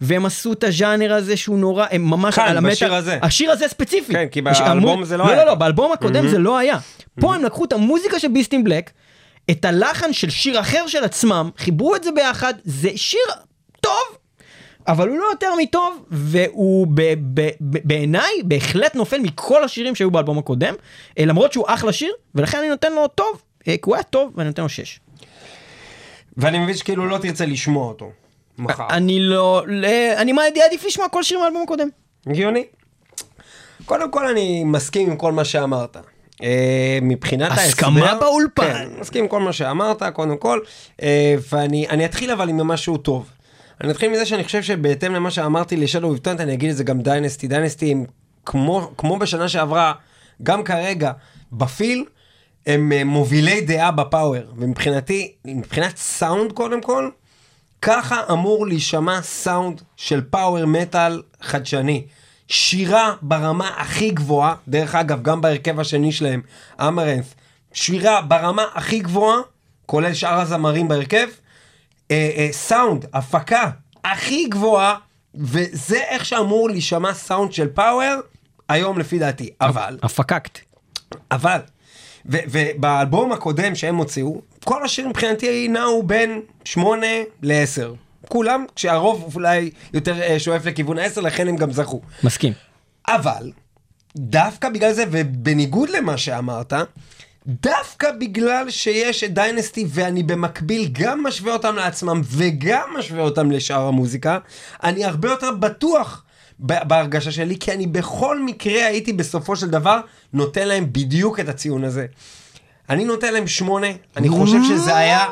[0.00, 3.18] והם עשו את הז'אנר הזה שהוא נורא, הם ממש כאן, על המטאל, בשיר הזה.
[3.22, 4.12] השיר הזה ספציפי.
[4.12, 5.38] כן, כי באלבום המו- זה לא לא, היה.
[5.38, 6.28] לא, לא, באלבום הקודם Mhm.
[6.28, 6.78] זה לא היה.
[7.20, 8.90] פה הם לקחו את המוזיקה של ביסטין בלק,
[9.50, 13.20] את הלחן של שיר אחר של עצמם, חיברו את זה ביחד, זה שיר
[13.80, 13.92] טוב,
[14.88, 17.00] אבל הוא לא יותר מטוב, והוא ב-
[17.34, 20.74] ב- ב- בעיניי בהחלט נופל מכל השירים שהיו באלבום הקודם,
[21.18, 24.32] אה, למרות שהוא אחלה שיר, ולכן אני נותן לו טוב, אה, כי הוא היה טוב,
[24.36, 25.00] ואני נותן לו שש.
[26.36, 28.10] ואני מבין שכאילו לא תרצה לשמוע אותו.
[28.58, 28.86] מחר.
[28.90, 29.84] אני לא, ל-
[30.16, 30.32] אני
[30.66, 31.88] עדיף לשמוע כל שיר מהאלבום הקודם.
[32.26, 32.64] הגיוני.
[33.84, 35.96] קודם כל אני מסכים עם כל מה שאמרת.
[36.42, 37.64] אה, מבחינת ההסבר...
[37.64, 38.72] הסכמה באולפן.
[38.72, 40.60] כן, מסכים עם כל מה שאמרת, קודם כל.
[41.52, 43.30] ואני אני אתחיל אבל עם משהו טוב.
[43.80, 46.76] אני אתחיל מזה שאני חושב שבהתאם למה שאמרתי ל Shadow of Intent, אני אגיד את
[46.76, 47.48] זה גם Dynazty.
[47.48, 47.94] Dynazty
[48.46, 49.92] כמו, כמו בשנה שעברה,
[50.42, 51.12] גם כרגע,
[51.52, 52.04] ב feel,
[52.66, 54.42] הם אה, מובילי דעה ב power.
[54.56, 57.10] ומבחינתי, מבחינת סאונד קודם כל,
[57.82, 62.06] ככה אמור להישמע סאונד של power metal חדשני.
[62.48, 66.42] שירה ברמה הכי גבוהה, דרך אגב, גם בהרכב השני שלהם,
[66.80, 67.34] אמרנס,
[67.72, 69.38] שירה ברמה הכי גבוהה,
[69.86, 71.26] כולל שאר הזמרים בהרכב,
[72.10, 73.70] אה, אה, סאונד, הפקה
[74.04, 74.96] הכי גבוהה,
[75.34, 78.20] וזה איך שאמור להישמע סאונד של פאוור,
[78.68, 79.50] היום לפי דעתי.
[79.60, 80.58] אבל, הפקקט.
[81.30, 81.58] אבל,
[82.26, 87.06] ובאלבום הקודם שהם הוציאו, כל השירים מבחינתי נעו בין 8
[87.42, 87.96] ל-10.
[88.28, 92.00] כולם, כשהרוב אולי יותר אה, שואף לכיוון ה-10, לכן הם גם זכו.
[92.24, 92.52] מסכים.
[93.08, 93.52] אבל,
[94.16, 96.72] דווקא בגלל זה, ובניגוד למה שאמרת,
[97.46, 103.82] דווקא בגלל שיש את דיינסטי ואני במקביל גם משווה אותם לעצמם וגם משווה אותם לשאר
[103.88, 104.38] המוזיקה,
[104.82, 106.24] אני הרבה יותר בטוח
[106.58, 110.00] בהרגשה שלי, כי אני בכל מקרה הייתי בסופו של דבר
[110.32, 112.06] נותן להם בדיוק את הציון הזה.
[112.90, 115.26] אני נותן להם שמונה, אני חושב שזה היה...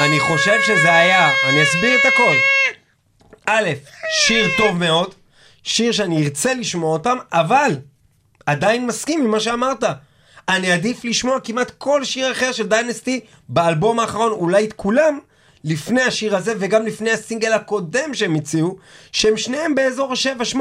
[0.00, 2.34] אני חושב שזה היה, אני אסביר את הכל.
[3.46, 3.70] א',
[4.26, 5.14] שיר טוב מאוד,
[5.62, 7.78] שיר שאני ארצה לשמוע אותם, אבל
[8.46, 9.84] עדיין מסכים עם מה שאמרת.
[10.48, 15.18] אני עדיף לשמוע כמעט כל שיר אחר של דיינסטי באלבום האחרון, אולי את כולם,
[15.64, 18.76] לפני השיר הזה וגם לפני הסינגל הקודם שהם הציעו,
[19.12, 20.58] שהם שניהם באזור ה-7-8,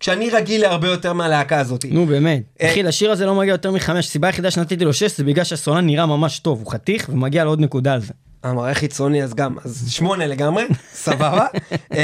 [0.00, 1.84] כשאני רגיל להרבה יותר מהלהקה הזאת.
[1.90, 2.42] נו באמת.
[2.60, 5.44] אה, אחי, לשיר הזה לא מגיע יותר מחמש, הסיבה היחידה שנתתי לו שש זה בגלל
[5.44, 8.12] שהסולן נראה ממש טוב, הוא חתיך ומגיע לו עוד נקודה על זה.
[8.44, 11.46] המראה חיצוני אז גם, אז שמונה לגמרי, סבבה.
[11.92, 11.96] um,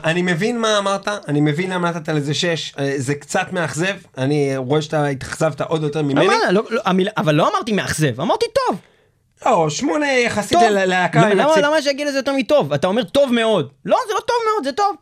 [0.04, 4.56] אני מבין מה אמרת, אני מבין למה נתת לזה שש, uh, זה קצת מאכזב, אני
[4.56, 6.26] רואה שאתה התאכזבת עוד יותר ממני.
[6.26, 6.80] אבל לא- לא,
[7.16, 8.78] אבל לא אמרתי מאכזב, אמרתי טוב.
[9.46, 11.20] לא, שמונה יחסית ללהקה.
[11.28, 12.72] לא, למה למה שיגיד לזה יותר מטוב?
[12.72, 13.68] אתה אומר טוב מאוד.
[13.84, 14.96] לא, זה לא טוב מאוד, זה טוב.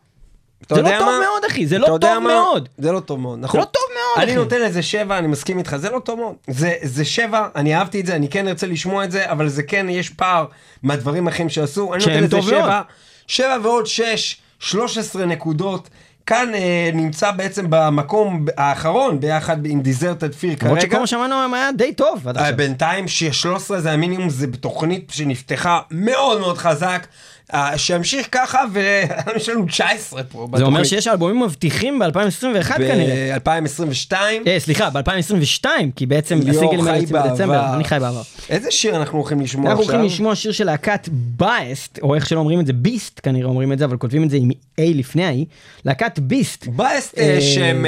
[0.69, 1.09] זה לא טוב?
[1.09, 2.19] מאוד, אחי, זה לא טוב?
[2.19, 2.69] מאוד.
[2.79, 3.61] זה לא טוב מאוד, נכון.
[3.61, 4.41] לא טוב מאוד, אני אחי.
[4.41, 6.35] נותן לזה שבע, אני מסכים איתך, זה לא טוב מאוד.
[6.49, 9.63] זה, זה שבע, אני אהבתי את זה, אני כן ארצה לשמוע את זה, אבל זה
[9.63, 10.45] כן, יש פער
[10.83, 11.95] מהדברים האחרים שעשו.
[11.95, 12.43] אני נותן לזה.
[12.43, 12.81] שבע,
[13.27, 15.89] שבע ועוד שש, 13 נקודות.
[16.27, 20.91] כאן אה, נמצא בעצם במקום האחרון ביחד עם דיזרטד פיר למרות כרגע.
[20.91, 22.57] שכל מה שאמרנו היה די טוב עד אה, עכשיו.
[22.57, 27.07] בינתיים ש-13 זה המינימום, זה בתוכנית שנפתחה מאוד מאוד חזק.
[27.55, 30.47] אה, שימשיך ככה ויש לנו 19 פה.
[30.57, 33.37] זה אומר שיש אלבומים מבטיחים ב-2021 כנראה.
[33.45, 34.13] ב-2022.
[34.47, 37.75] אה, סליחה, ב-2022, כי בעצם הסינגלים האלה יוצאים בדצמבר.
[37.75, 38.23] אני חי בעבר.
[38.51, 39.95] איזה שיר אנחנו הולכים לשמוע אנחנו עכשיו?
[39.95, 43.73] הולכים לשמוע שיר של להקת בייסט, או איך שלא אומרים את זה, ביסט כנראה אומרים
[43.73, 45.45] את זה, אבל כותבים את זה עם A לפני ה-E,
[45.85, 46.67] להקת ביסט.
[46.67, 47.87] בסט אה, שהם...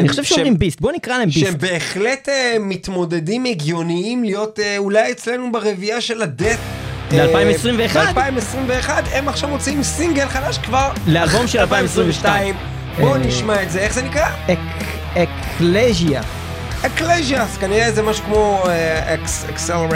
[0.00, 1.40] אני חושב שאומרים ביסט, בוא נקרא להם ביסט.
[1.40, 2.28] שהם בהחלט
[2.60, 6.87] מתמודדים הגיוניים להיות אולי אצלנו ברביעייה של הדט.
[7.10, 7.98] ב-2021.
[8.14, 10.90] ב-2021 הם עכשיו מוציאים סינגל חדש כבר.
[11.06, 12.54] לאלבום של 2022.
[13.00, 14.28] בואו אה, נשמע את זה, איך זה נקרא?
[14.52, 16.20] אק- אקלז'יה.
[16.86, 19.14] אקלז'יאס, כנראה זה משהו כמו אה,
[19.48, 19.90] אקסלרט,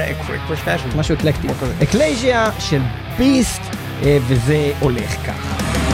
[0.97, 1.47] משהו אקלקטי.
[1.83, 2.81] אקלייז'יה של
[3.19, 3.63] ביסט,
[4.05, 5.92] אה, וזה הולך ככה.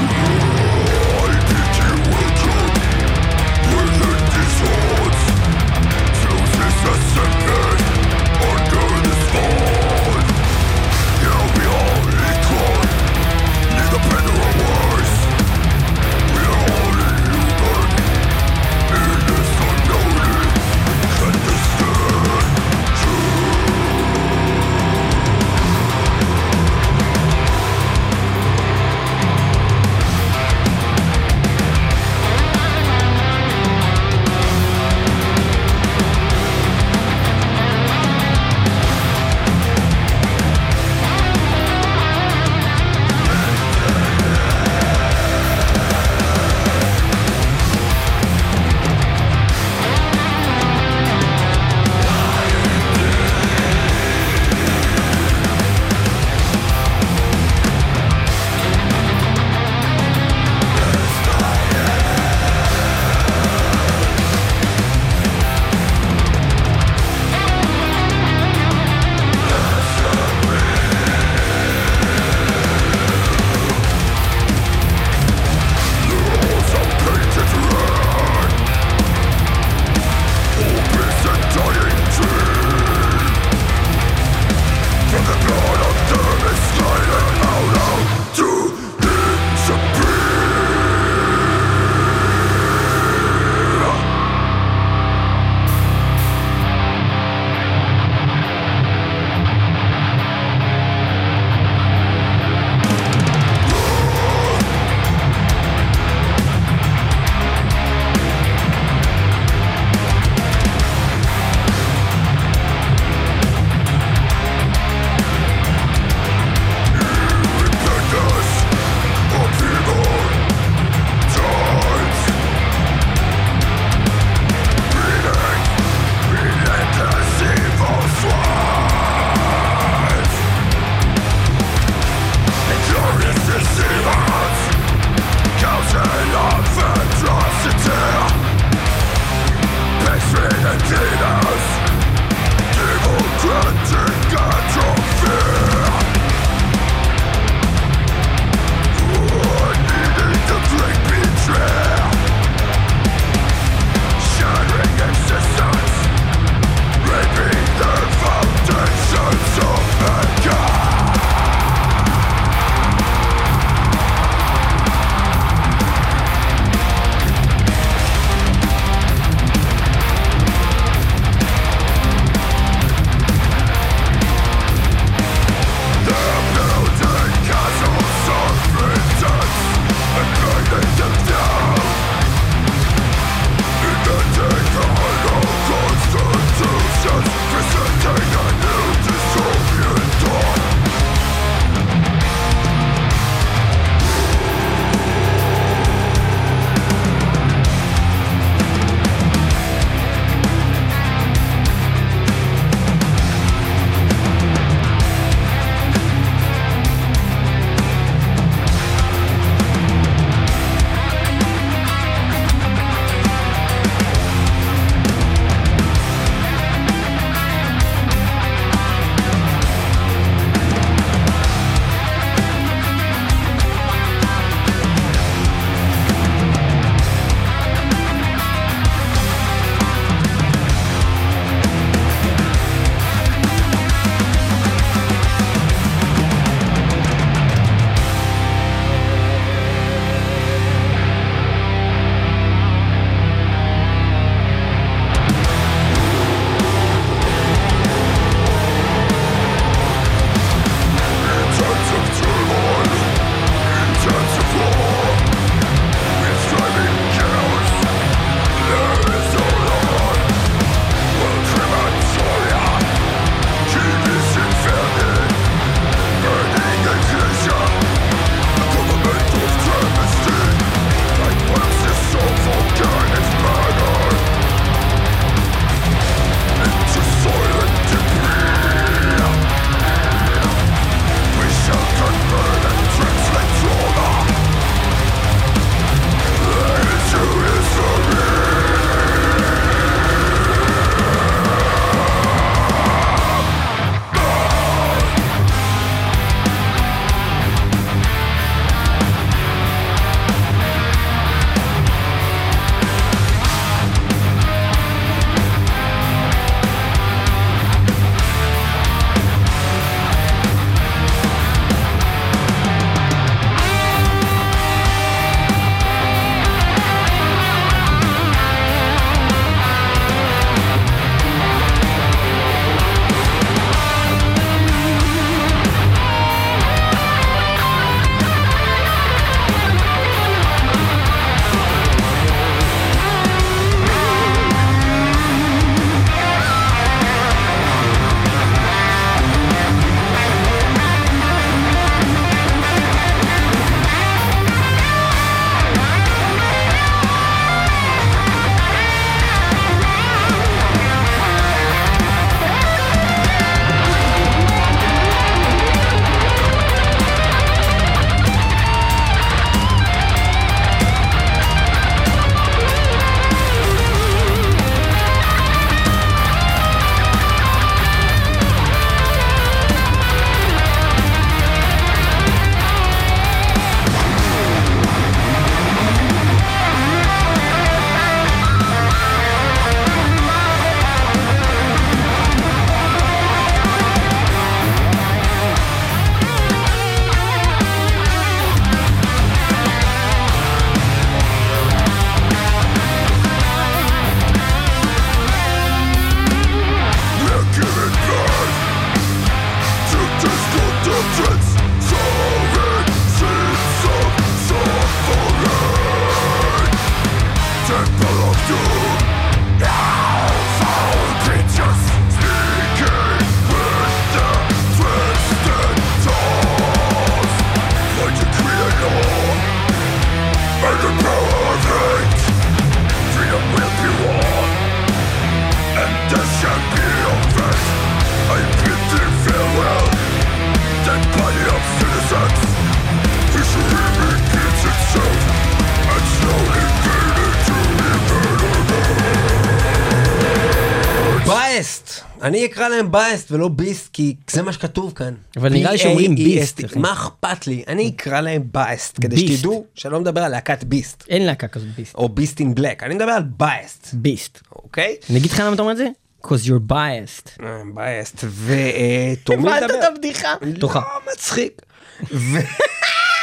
[442.28, 445.14] אני אקרא להם בייסט ולא ביסט, כי זה מה שכתוב כאן.
[445.36, 446.60] אבל נראה לי שאומרים ביסט.
[446.76, 447.64] מה אכפת לי?
[447.68, 449.36] אני אקרא להם בייסט, כדי.
[449.36, 451.94] שתדעו שאני לא מדבר על להקת ביסט, אין להקה כזאת ביסט.
[451.94, 454.38] או ביסט אין בלק, אני מדבר על בייסט, ביסט.
[454.52, 454.96] אוקיי?
[455.10, 455.88] אני אגיד לך למה אתה אומר את זה?
[456.26, 457.42] cause you're biased.
[457.44, 459.78] אה, בייסט, ותורמי הבנת לדבר.
[459.78, 460.34] את הבדיחה?
[460.42, 461.62] לא מצחיק.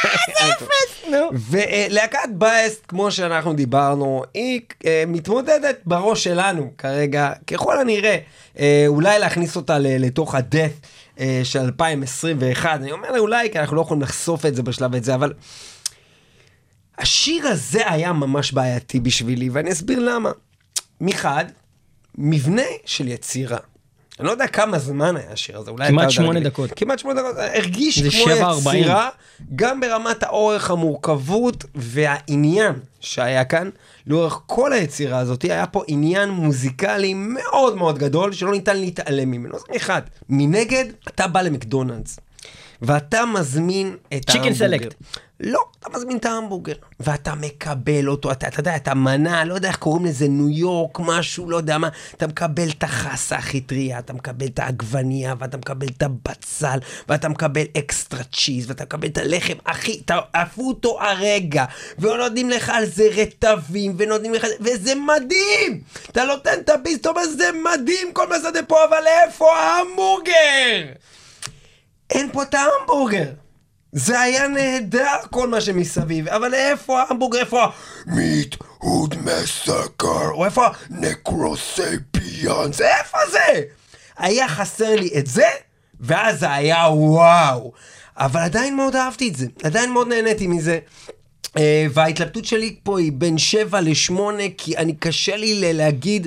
[1.10, 1.30] נו.
[1.50, 8.18] ולהקת בייסט, כמו שאנחנו דיברנו, היא אה, מתמודדת בראש שלנו כרגע, ככל הנראה,
[8.58, 10.72] אה, אולי להכניס אותה לתוך הדף
[11.20, 12.80] אה, של 2021.
[12.80, 15.32] אני אומר אולי, כי אנחנו לא יכולים לחשוף את זה בשלב הזה, אבל
[16.98, 20.30] השיר הזה היה ממש בעייתי בשבילי, ואני אסביר למה.
[21.00, 21.44] מחד,
[22.18, 23.58] מבנה של יצירה.
[24.20, 26.40] אני לא יודע כמה זמן היה השיר הזה, אולי כמעט שמונה.
[26.40, 26.70] דקות.
[26.76, 28.76] כמעט שמונה דקות, הרגיש כמו 7:40.
[28.76, 29.08] יצירה,
[29.56, 33.70] גם ברמת האורך, המורכבות והעניין שהיה כאן,
[34.06, 39.58] לאורך כל היצירה הזאת, היה פה עניין מוזיקלי מאוד מאוד גדול, שלא ניתן להתעלם ממנו.
[39.58, 40.02] זה אחד.
[40.28, 42.20] מנגד, אתה בא למקדונלדס,
[42.82, 44.88] ואתה מזמין את ההמבורגר.
[44.88, 45.18] select.
[45.40, 49.68] לא, אתה מזמין את ההמבורגר, ואתה מקבל אותו, אתה, אתה יודע, את המנה, לא יודע
[49.68, 53.98] איך קוראים לזה, ניו יורק, משהו, לא יודע מה, אתה מקבל את החסה הכי טריה,
[53.98, 56.78] אתה מקבל את העגבנייה, ואתה מקבל את הבצל,
[57.08, 60.00] ואתה מקבל אקסטרה צ'יז, ואתה מקבל את הלחם, אחי,
[60.32, 61.64] עפו אותו הרגע,
[61.98, 65.80] ונותנים לך על זה רטבים, ונותנים לך, וזה מדהים!
[66.10, 70.92] אתה נותן את הביס, אתה אומר, זה מדהים כל מה שזה פה, אבל איפה ההמבורגר?
[72.10, 73.45] אין פה את ההמבורגר.
[73.96, 77.38] זה היה נהדר כל מה שמסביב, אבל איפה ההמבורגר?
[77.38, 80.30] איפה ה-meat hood massacre?
[80.30, 82.82] או איפה ה-necrosapiens?
[82.82, 83.62] איפה זה?
[84.16, 85.46] היה חסר לי את זה,
[86.00, 87.72] ואז זה היה וואו.
[88.16, 90.78] אבל עדיין מאוד אהבתי את זה, עדיין מאוד נהניתי מזה.
[91.58, 94.20] אה, וההתלבטות שלי פה היא בין 7 ל-8,
[94.58, 96.26] כי אני קשה לי להגיד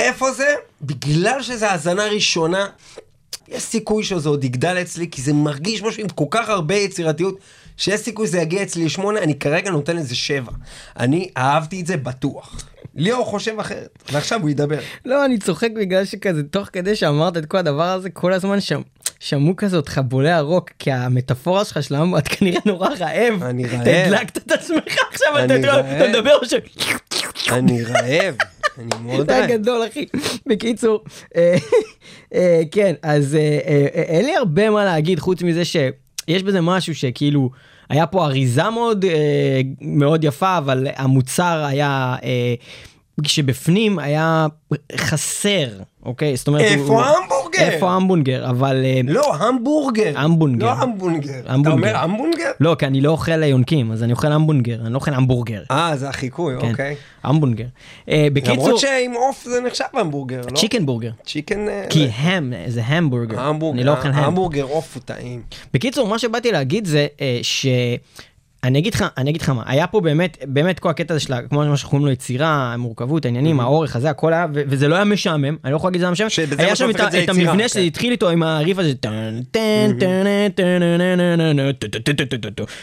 [0.00, 2.66] איפה זה, בגלל שזו האזנה ראשונה.
[3.48, 7.38] יש סיכוי שזה עוד יגדל אצלי, כי זה מרגיש משהו עם כל כך הרבה יצירתיות,
[7.76, 10.52] שיש סיכוי שזה יגיע אצלי לשמונה, אני כרגע נותן לזה שבע.
[10.98, 12.64] אני אהבתי את זה בטוח.
[12.94, 14.78] ליאור חושב אחרת, ועכשיו הוא ידבר.
[15.04, 18.80] לא, אני צוחק בגלל שכזה, תוך כדי שאמרת את כל הדבר הזה, כל הזמן שם,
[19.20, 22.16] שמעו כזה אותך בולע רוק, כי המטאפורה שלך של המ...
[22.16, 23.42] את כנראה נורא רעב.
[23.42, 23.80] אני רעב.
[23.80, 26.60] אתה הדלקת את עצמך עכשיו, אתה מדבר עכשיו.
[27.52, 28.34] אני רעב,
[28.78, 29.50] אני מאוד היה רעב.
[29.50, 30.06] גדול אחי.
[30.46, 31.04] בקיצור,
[31.36, 31.56] אה,
[32.34, 37.50] אה, כן, אז אה, אין לי הרבה מה להגיד חוץ מזה שיש בזה משהו שכאילו
[37.88, 39.04] היה פה אריזה מאוד
[39.80, 42.16] מאוד יפה, אבל המוצר היה...
[43.26, 44.46] שבפנים היה
[44.96, 45.68] חסר,
[46.02, 46.36] אוקיי?
[46.36, 46.62] זאת אומרת...
[46.62, 47.58] איפה ההמבורגר?
[47.58, 48.50] איפה ההמבורגר?
[48.50, 48.84] אבל...
[48.84, 50.12] אה, לא, המבורגר.
[50.16, 50.66] המבורגר.
[50.66, 51.40] לא המבורגר.
[51.40, 51.76] אתה המבורגר.
[51.76, 52.50] אומר המבורגר?
[52.60, 55.62] לא, כי אני לא אוכל יונקים, אז אני אוכל המבורגר, אני לא אוכל המבורגר.
[55.70, 56.96] אה, זה החיקוי, כן, אוקיי.
[57.22, 57.64] המבורגר.
[58.08, 60.56] אה, בקיצור, למרות שעם עוף זה נחשב המבורגר, לא?
[60.56, 61.10] צ'יקן בורגר.
[61.26, 61.66] צ'יקן...
[61.90, 63.50] כי הם, זה המבורגר.
[63.50, 64.14] אני לא אוכל הם.
[64.14, 65.42] ההמבורגר עוף הוא טעים.
[65.74, 67.66] בקיצור, מה שבאתי להגיד זה אה, ש...
[68.64, 71.34] אני אגיד לך, אני אגיד לך מה, היה פה באמת, באמת כל הקטע הזה של,
[71.50, 74.94] כמו מה שאנחנו קוראים לו יצירה, המורכבות, העניינים, האורך הזה, הכל היה, ו- וזה לא
[74.94, 77.68] היה משעמם, אני לא יכול להגיד שזה היה משעמם, היה שם את את המבנה כן.
[77.68, 78.92] שזה התחיל איתו עם הריף הזה.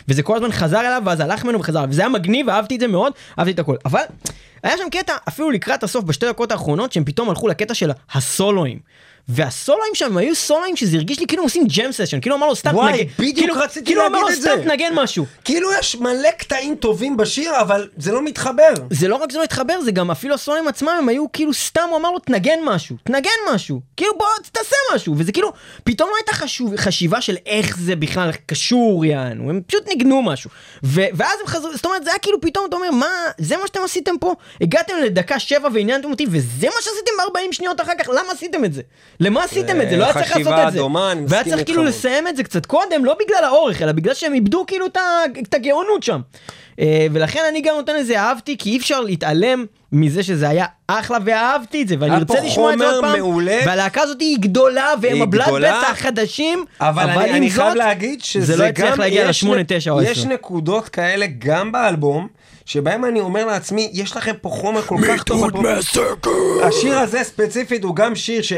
[0.07, 2.87] וזה כל הזמן חזר אליו, ואז הלך ממנו וחזר, וזה היה מגניב, אהבתי את זה
[2.87, 4.01] מאוד, אהבתי את הכל, אבל
[4.63, 8.79] היה שם קטע, אפילו לקראת הסוף, בשתי דקות האחרונות, שהם פתאום הלכו לקטע של הסולואים.
[9.27, 12.75] והסולואים שם היו סולואים שזה הרגיש לי כאילו עושים ג'ם סשן, כאילו אמר לו סתם
[12.75, 14.69] וואי, תנגן, בדיוק כאילו- רציתי כאילו אמר לו להגיד את סתם זה.
[14.69, 15.25] תנגן משהו.
[15.45, 18.73] כאילו יש מלא קטעים טובים בשיר, אבל זה לא מתחבר.
[18.89, 21.81] זה לא רק זה לא התחבר, זה גם אפילו הסולואים עצמם הם היו כאילו סתם,
[21.89, 25.51] הוא אמר לו תנגן משהו, תנגן משהו, כאילו בוא תעשה משהו, וזה כאילו,
[25.83, 30.49] פתאום לא הייתה חשוב, חשיבה של איך זה בכלל קשור יענו, הם פשוט ניגנו משהו.
[30.83, 33.67] ו, ואז הם חזרו, זאת אומרת זה היה כאילו פתאום אתה אומר מה, זה מה
[33.67, 34.33] שאתם עשיתם פה?
[34.61, 38.73] הגעתם לדקה שבע ועניינתם אותי וזה מה שעשיתם ב-40 שניות אחר כך, למה עשיתם את
[38.73, 38.81] זה?
[39.19, 39.97] למה עשיתם את זה?
[39.97, 40.79] לא היה צריך לעשות את זה.
[41.11, 41.83] אני והיה צריך כאילו.
[41.83, 44.85] לסיים את זה קצת קודם, לא בגלל האורך, אלא בגלל שהם איבדו כאילו
[45.43, 46.21] את הגאונות שם.
[46.79, 51.17] אה, ולכן אני גם נותן לזה אהבתי, כי אי אפשר להתעלם מזה שזה היה אחלה
[51.25, 53.17] ואהבתי את זה, ואני רוצה לשמוע את זה עוד פעם.
[53.19, 53.59] מעולה.
[53.65, 57.75] והלהקה הזאת היא גדולה, והם הבלאד גדולה, בטח החדשים, אבל אני, עם אני זאת, חייב
[57.75, 60.27] להגיד שזה זה לא גם, להגיע יש לשמונה, נ- תשע או יש עשר.
[60.29, 62.27] נקודות כאלה גם באלבום,
[62.65, 65.49] שבהם אני אומר לעצמי, יש לכם פה חומר כל כך טוב.
[66.63, 68.53] השיר הזה ספציפית הוא גם שיר ש...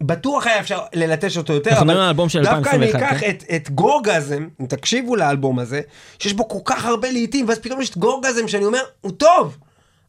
[0.00, 3.12] בטוח היה אפשר ללטש אותו יותר, אנחנו אבל מדברים על אלבום של דווקא אני 2021,
[3.12, 3.30] אקח כן?
[3.30, 5.80] את, את גורגזם, אם תקשיבו לאלבום הזה,
[6.18, 9.56] שיש בו כל כך הרבה לעיתים, ואז פתאום יש את גורגזם שאני אומר, הוא טוב,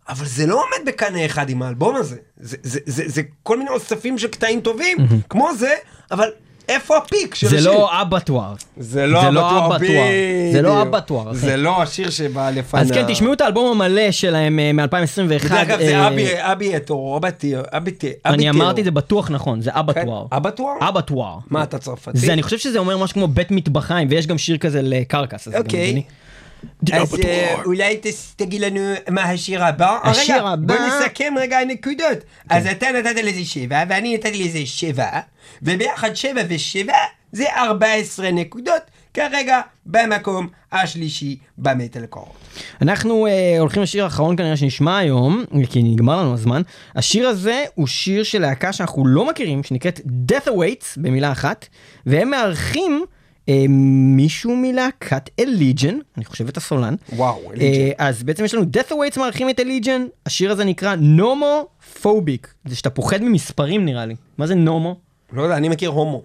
[0.09, 2.15] אבל זה לא עומד בקנה אחד עם האלבום הזה.
[2.37, 4.97] זה, זה, זה, זה כל מיני אוספים של קטעים טובים,
[5.29, 5.73] כמו זה,
[6.11, 6.29] אבל
[6.69, 7.71] איפה הפיק של זה השיר?
[7.71, 8.53] לא אבטואר.
[8.77, 10.07] זה לא זה לא אבטואר.
[10.53, 10.81] זה לא.
[10.81, 11.37] אבטואר, אחי.
[11.37, 12.83] זה לא השיר שבא לפניו.
[12.83, 15.27] אז כן, תשמעו את האלבום המלא שלהם אה, מ-2021.
[15.29, 16.71] דרך אגב, זה אבי, אבי
[17.17, 20.25] אבטי, אבטי, אני אמרתי את זה בטוח נכון, זה אבטואר.
[20.29, 20.89] כן, אבטואר?
[20.89, 21.37] אבטואר.
[21.49, 22.17] מה, אתה צרפתי?
[22.17, 25.47] זה, אני חושב שזה אומר משהו כמו בית מטבחיים, ויש גם שיר כזה לקרקס.
[25.47, 26.03] אוקיי.
[26.93, 27.15] אז
[27.65, 27.99] אולי
[28.35, 29.97] תגיד לנו מה השיר הבא?
[30.03, 32.17] השיר הבא- בוא נסכם רגע הנקודות.
[32.49, 35.09] אז אתה נתת לזה שבע, ואני נתתי לזה שבע,
[35.61, 36.93] וביחד שבע ושבע
[37.31, 38.81] זה 14 נקודות,
[39.13, 42.33] כרגע במקום השלישי במטאל קור.
[42.81, 46.61] אנחנו אה, הולכים לשיר האחרון כנראה שנשמע היום, כי נגמר לנו הזמן.
[46.95, 49.99] השיר הזה הוא שיר של להקה שאנחנו לא מכירים, שנקראת
[50.31, 51.67] Death Awaits, במילה אחת,
[52.05, 53.05] והם מארחים
[53.49, 56.95] אה, מישהו מלהקת אליג'ן, אני חושב את הסולן.
[57.13, 57.91] וואו, אה, אליג'ן.
[57.97, 62.89] אז בעצם יש לנו Death Awaits מארחים את אליג'ן, השיר הזה נקרא נומופוביק, זה שאתה
[62.89, 64.15] פוחד ממספרים נראה לי.
[64.37, 64.95] מה זה נומו?
[65.33, 66.23] לא יודע, אני מכיר הומו,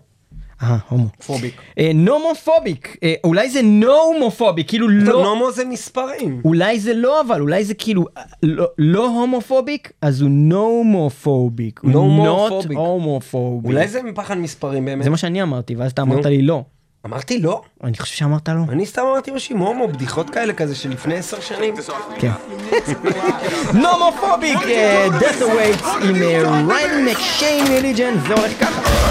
[0.62, 1.06] אה, הומו.
[1.26, 1.60] phobic.
[1.78, 5.22] אה, nomophobic, אה, אולי זה nomophobic, כאילו לא...
[5.22, 6.40] נומו זה מספרים.
[6.44, 11.80] אולי זה לא אבל, אולי זה כאילו אה, לא, לא homophobic, אז הוא nomophobic.
[11.82, 12.78] הוא nomophobic.
[12.78, 13.72] not homophobic.
[13.72, 15.04] אולי זה מפחד מספרים באמת.
[15.04, 16.26] זה מה שאני אמרתי, ואז אתה אמרת.
[16.26, 16.64] לי לא.
[17.06, 17.62] אמרתי לא.
[17.84, 18.62] אני חושב שאמרת לא.
[18.68, 21.74] אני סתם אמרתי משהו עם הומו, בדיחות כאלה כזה של לפני עשר שנים.
[22.18, 22.30] כן.
[23.72, 29.10] nomophobic, אה, death awaits עם ריין מקשיין מליג'ן, זה הולך ככה.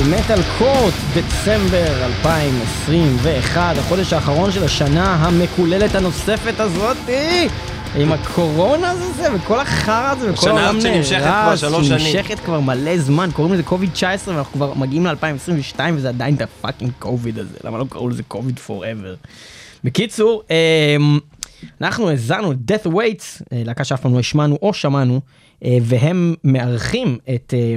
[0.00, 7.48] מטאל, מטאל קורט, דצמבר 2021, החודש האחרון של השנה המקוללת הנוספת הזאתי.
[7.96, 11.98] עם הקורונה הזה וכל החרא הזה וכל העולם שנמשכת כבר נהרס, שלוש שנים.
[11.98, 16.40] שנמשכת כבר מלא זמן, קוראים לזה קוביד 19 ואנחנו כבר מגיעים ל-2022 וזה עדיין את
[16.40, 19.14] הפאקינג קוביד הזה, למה לא קראו לזה קוביד פוראבר.
[19.84, 21.18] בקיצור, אמ,
[21.80, 25.20] אנחנו האזנו death waits, אה, להקה שאף פעם לא השמענו או שמענו,
[25.82, 27.74] והם מארחים את אה,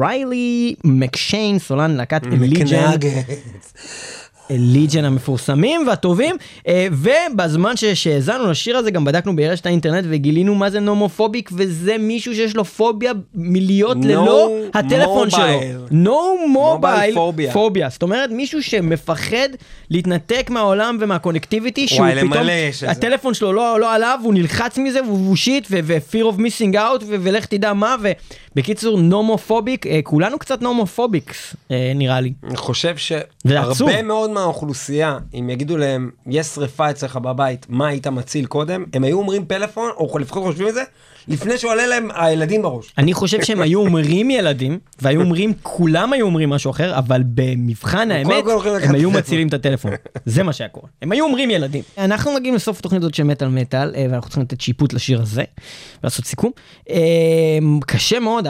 [0.00, 2.90] ריילי מקשיין, סולן להקת ליג'ן.
[4.54, 4.72] מקנגת.
[4.76, 6.36] ליג'ן המפורסמים והטובים
[6.68, 12.34] אה, ובזמן שהאזנו לשיר הזה גם בדקנו ברשת האינטרנט וגילינו מה זה נומופוביק וזה מישהו
[12.34, 15.40] שיש לו פוביה מלהיות No ללא הטלפון שלו.
[15.42, 15.92] mobile.
[15.92, 17.52] no mobile phobia.
[17.52, 19.48] פוביה זאת אומרת מישהו שמפחד
[19.90, 22.46] להתנתק מהעולם ומהקונקטיביטי שהוא וואי, פתאום.
[22.88, 27.16] הטלפון שלו לא, לא עליו הוא נלחץ מזה והוא shit ו-fear of missing out ו-
[27.20, 27.96] ולך תדע מה
[28.56, 32.32] ובקיצור nomophobic אה, כולנו קצת nomophobics אה, נראה לי.
[32.44, 32.96] אני חושב.
[32.96, 39.04] שהרבה מאוד מהאוכלוסייה, אם יגידו להם, יש שריפה אצלך בבית, מה היית מציל קודם, הם
[39.04, 40.82] היו אומרים פלאפון, או לפחות חושבים את זה,
[41.28, 42.92] לפני שעולה להם הילדים בראש.
[42.98, 48.10] אני חושב שהם היו אומרים ילדים, והיו אומרים, כולם היו אומרים משהו אחר, אבל במבחן
[48.10, 48.44] האמת,
[48.82, 49.10] הם היו.
[49.10, 49.90] מצילים את הטלפון.
[50.26, 50.88] זה מה שהיה קורה.
[51.02, 51.82] הם היו אומרים ילדים.
[51.98, 55.44] אנחנו מגיעים לסוף התוכנית הזאת של מטאל מטאל, אה, ואנחנו צריכים לתת שיפוט לשיר הזה,
[56.02, 56.50] ולעשות סיכום.
[56.90, 56.98] אה,
[57.86, 58.46] קשה מאוד,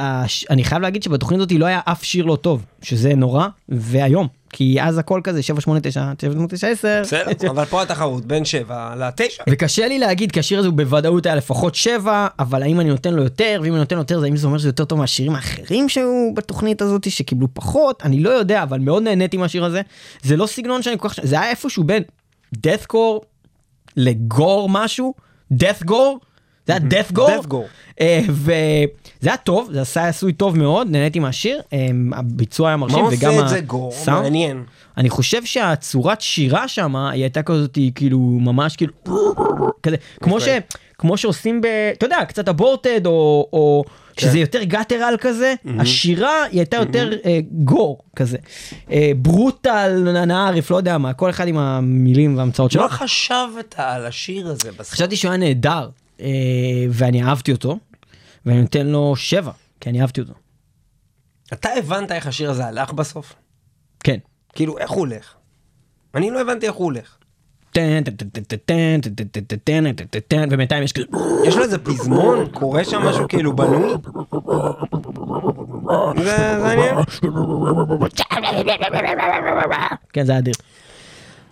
[0.50, 4.41] אני חייב להגיד שבתוכנית הזאת לא היה אף שיר לא טוב, שזה נורא, והיום.
[4.52, 7.00] כי אז הכל כזה 7, 8, 9, 7, 8, 9, 10.
[7.02, 9.42] בסדר, אבל פה התחרות בין 7 ל-9.
[9.50, 13.14] וקשה לי להגיד כי השיר הזה הוא בוודאות היה לפחות שבע אבל האם אני נותן
[13.14, 13.60] לו יותר?
[13.62, 16.30] ואם אני נותן לו יותר זה האם זה אומר שזה יותר טוב מהשירים האחרים שהיו
[16.34, 18.02] בתוכנית הזאת שקיבלו פחות?
[18.04, 19.80] אני לא יודע אבל מאוד נהניתי מהשיר הזה.
[20.22, 22.02] זה לא סגנון שאני כל כך זה היה איפשהו בין
[22.56, 23.24] death core
[23.96, 25.14] לגור משהו?
[25.52, 26.31] Death gore
[26.66, 27.54] זה היה gore.
[28.00, 28.86] אה, וזה
[29.22, 33.44] היה טוב זה עשה עשוי טוב מאוד נהניתי מהשיר אה, הביצוע היה מרשים וגם עושה
[33.44, 33.92] את זה גור?
[33.92, 34.22] הסאונד.
[34.22, 34.64] מעניין.
[34.96, 38.92] אני חושב שהצורת שירה שם היא הייתה כזאת כאילו ממש כאילו
[39.82, 40.48] כזה כמו ש...
[40.98, 41.66] כמו שעושים ב...
[41.66, 43.84] אתה יודע קצת אבורטד או, או
[44.20, 48.36] שזה יותר גאטרל כזה השירה היא הייתה יותר אה, גור כזה
[48.90, 52.82] אה, ברוטל נערף לא יודע מה כל אחד עם המילים וההמצאות שלו.
[52.82, 54.92] מה חשבת על השיר הזה בסוף?
[54.92, 56.01] חשבתי שהוא היה נהדר אה,
[56.90, 57.78] ואני אהבתי אותו,
[58.46, 60.32] ואני נותן לו שבע, כי אני אהבתי אותו.
[61.52, 63.34] אתה הבנת איך השיר הזה הלך בסוף?
[64.04, 64.18] כן.
[64.54, 65.34] כאילו, איך הוא הולך?
[66.14, 67.16] אני לא הבנתי איך הוא הולך.
[70.50, 71.04] ובינתיים יש כזה...
[71.44, 72.48] יש לו איזה פזמון?
[72.48, 73.94] קורה שם משהו כאילו בנוי?
[76.24, 76.96] זה מעניין?
[80.12, 80.54] כן, זה אדיר.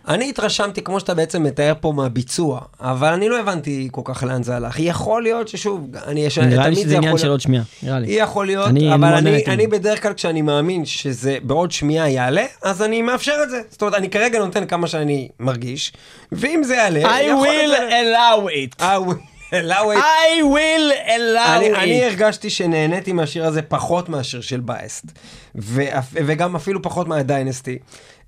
[0.09, 4.42] אני התרשמתי כמו שאתה בעצם מתאר פה מהביצוע, אבל אני לא הבנתי כל כך לאן
[4.42, 4.76] זה הלך.
[4.78, 6.38] יכול להיות ששוב, אני יש...
[6.38, 8.07] נראה לי תמיד שזה זה עניין יכול של להיות- עוד שמיעה, נראה לי.
[8.12, 9.78] יכול להיות, אני אבל אני, אני מזה.
[9.78, 13.61] בדרך כלל כשאני מאמין שזה בעוד שמיעה יעלה, אז אני מאפשר את זה.
[13.70, 15.92] זאת אומרת, אני כרגע נותן כמה שאני מרגיש,
[16.32, 18.48] ואם זה יעלה, I יכול להיות will זה- allow
[18.80, 18.84] it.
[18.84, 19.14] הוא-
[19.51, 19.98] allow it.
[19.98, 22.05] I will אני, allow אני it.
[22.05, 25.05] הרגשתי שנהניתי מהשיר הזה פחות מהשיר של בייסט,
[25.55, 27.78] ואף- וגם אפילו פחות מהדיינסטי.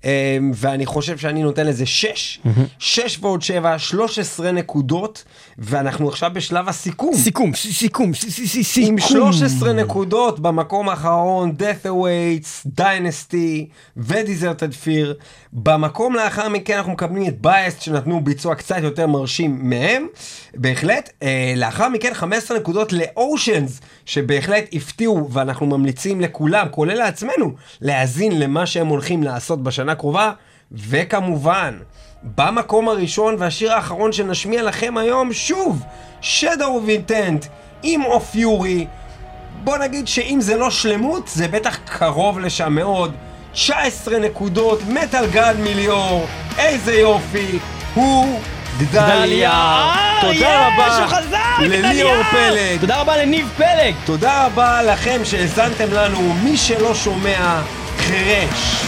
[0.03, 2.39] אמ, ואני חושב שאני נותן לזה 6,
[2.79, 5.23] 6 ועוד 7, 13 נקודות,
[5.57, 7.15] ואנחנו עכשיו בשלב הסיכום.
[7.15, 8.87] סיכום, סיכום, סיכום.
[8.87, 13.65] עם 13 נקודות במקום האחרון, death awaits, dynasty
[13.97, 15.23] ו-deserted fear.
[15.53, 20.07] במקום לאחר מכן אנחנו מקבלים את biased שנתנו ביצוע קצת יותר מרשים מהם,
[20.55, 21.09] בהחלט.
[21.23, 28.65] אה, לאחר מכן 15 נקודות ל-oceans, שבהחלט הפתיעו ואנחנו ממליצים לכולם, כולל לעצמנו, להאזין למה
[28.65, 30.31] שהם הולכים לעשות בשנה הקרובה.
[30.71, 31.77] וכמובן,
[32.23, 35.83] במקום הראשון והשיר האחרון שנשמיע לכם היום, שוב,
[36.21, 37.47] Shadow of Intent
[37.83, 38.87] עם אוף יורי.
[39.63, 43.13] בוא נגיד שאם זה לא שלמות, זה בטח קרוב לשם מאוד.
[43.53, 46.25] 19 נקודות, מטאל גד מיליור,
[46.57, 47.59] איזה יופי,
[47.93, 48.39] הוא
[48.77, 49.15] גדליה.
[49.15, 49.93] גדליה.
[50.21, 51.09] תודה אה, רבה
[51.59, 52.23] לליאור.
[52.23, 52.79] פלג.
[52.79, 53.93] תודה רבה לניב פלג.
[54.05, 57.61] תודה רבה לכם שהאזנתם לנו, מי שלא שומע,
[57.97, 58.85] חירש.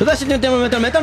[0.00, 1.02] רשת נטל מטל מטל, 106.2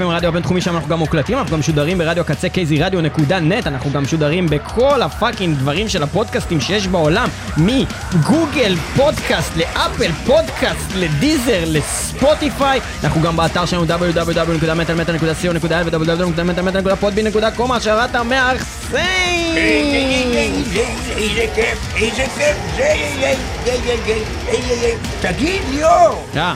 [0.00, 3.40] FM רדיו הבינתחומי שם אנחנו גם מוקלטים, אנחנו גם משודרים ברדיו קצה קייזי רדיו נקודה
[3.40, 10.92] נט, אנחנו גם משודרים בכל הפאקינג דברים של הפודקאסטים שיש בעולם, מגוגל פודקאסט לאפל פודקאסט
[10.96, 18.98] לדיזר לספוטיפיי, אנחנו גם באתר שלנו www.מטאלמטאל.co.il ו-www.מטאלמטאל.podbean.com השארת המאחסן!
[21.16, 22.24] איזה כיף, איזה
[24.04, 24.98] כיף.
[25.20, 26.54] תגיד ליאור, אה,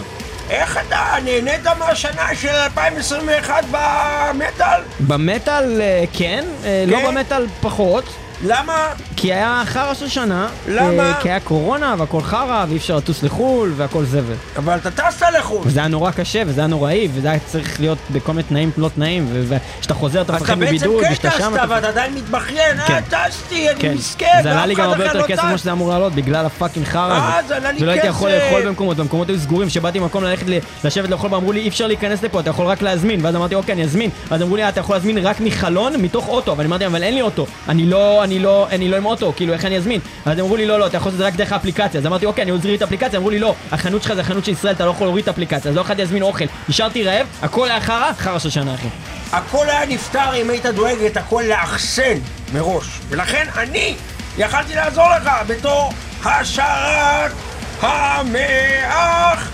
[0.50, 4.80] איך אתה נהנית מהשנה של 2021 במטאל?
[5.00, 7.06] במטאל אה, כן, אה, לא כן?
[7.06, 8.04] במטאל פחות.
[8.44, 8.92] למה?
[9.16, 10.48] כי היה חרא של שנה.
[10.68, 11.02] למה?
[11.02, 14.34] אה, כי היה קורונה והכל חרא ואי אפשר לטוס לחו"ל והכל זבל.
[14.56, 15.60] אבל אתה טסת לחו"ל.
[15.64, 18.90] וזה היה נורא קשה וזה היה נוראי וזה היה צריך להיות בכל מיני תנאים לא
[18.94, 22.76] תנאים וכשאתה חוזר אתה אתה מפחד בעצם בבידוד כן וכשאתה טסת, שם ואתה עדיין מתבכיין,
[22.86, 22.94] כן.
[23.12, 25.44] אה, טסתי, אני כן, מסכן, זה עלה לי גם הרבה אחר יותר לא כסף.
[25.44, 27.48] ממה שזה אמור לעלות בגלל הפאקינג חרא אה, הזה.
[27.48, 28.44] זה עלה לי ולא הייתי יכול כסף.
[28.44, 30.46] לאכול במקומות, במקומות היו סגורים, שבאתי במקום ללכת
[30.84, 33.72] לשבת לאכול ואמרו לי אי אפשר להיכנס לפה, אתה יכול רק להזמין, ואז אמרתי אוקיי
[33.74, 36.86] אני אזמין, ואז אמרו לי "אה, אתה יכול להזמין רק מחלון מתוך אוטו, אבל אמרתי
[36.86, 40.00] אבל אין לי אוטו, אני לא, אני לא, אני לא אוטו, כאילו איך אני אזמין?
[40.24, 42.26] אז אמרו לי לא לא, אתה יכול לעשות את זה רק דרך האפליקציה, אז אמרתי
[42.26, 44.84] אוקיי אני אוזרי את האפליקציה, אמרו לי לא, החנות שלך זה החנות של ישראל, אתה
[44.84, 48.12] לא יכול להוריד את האפליקציה, אז לא יכולתי להזמין אוכל, נשארתי רעב, הכל היה חרא,
[48.18, 48.88] חרא של שנה אחי.
[49.32, 52.18] הכל היה נפתר אם היית דואג את הכל לאחסן
[52.52, 52.86] מראש.
[53.08, 53.94] ולכן אני
[54.38, 55.92] יכלתי לעזור לך בתור
[56.24, 57.32] השערת
[57.80, 59.50] המאח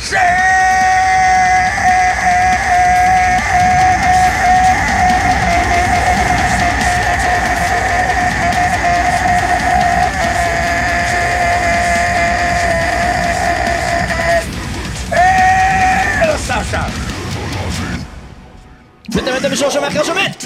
[0.00, 0.18] סן!
[19.14, 20.44] וטמא את המשור שמאחר שמת!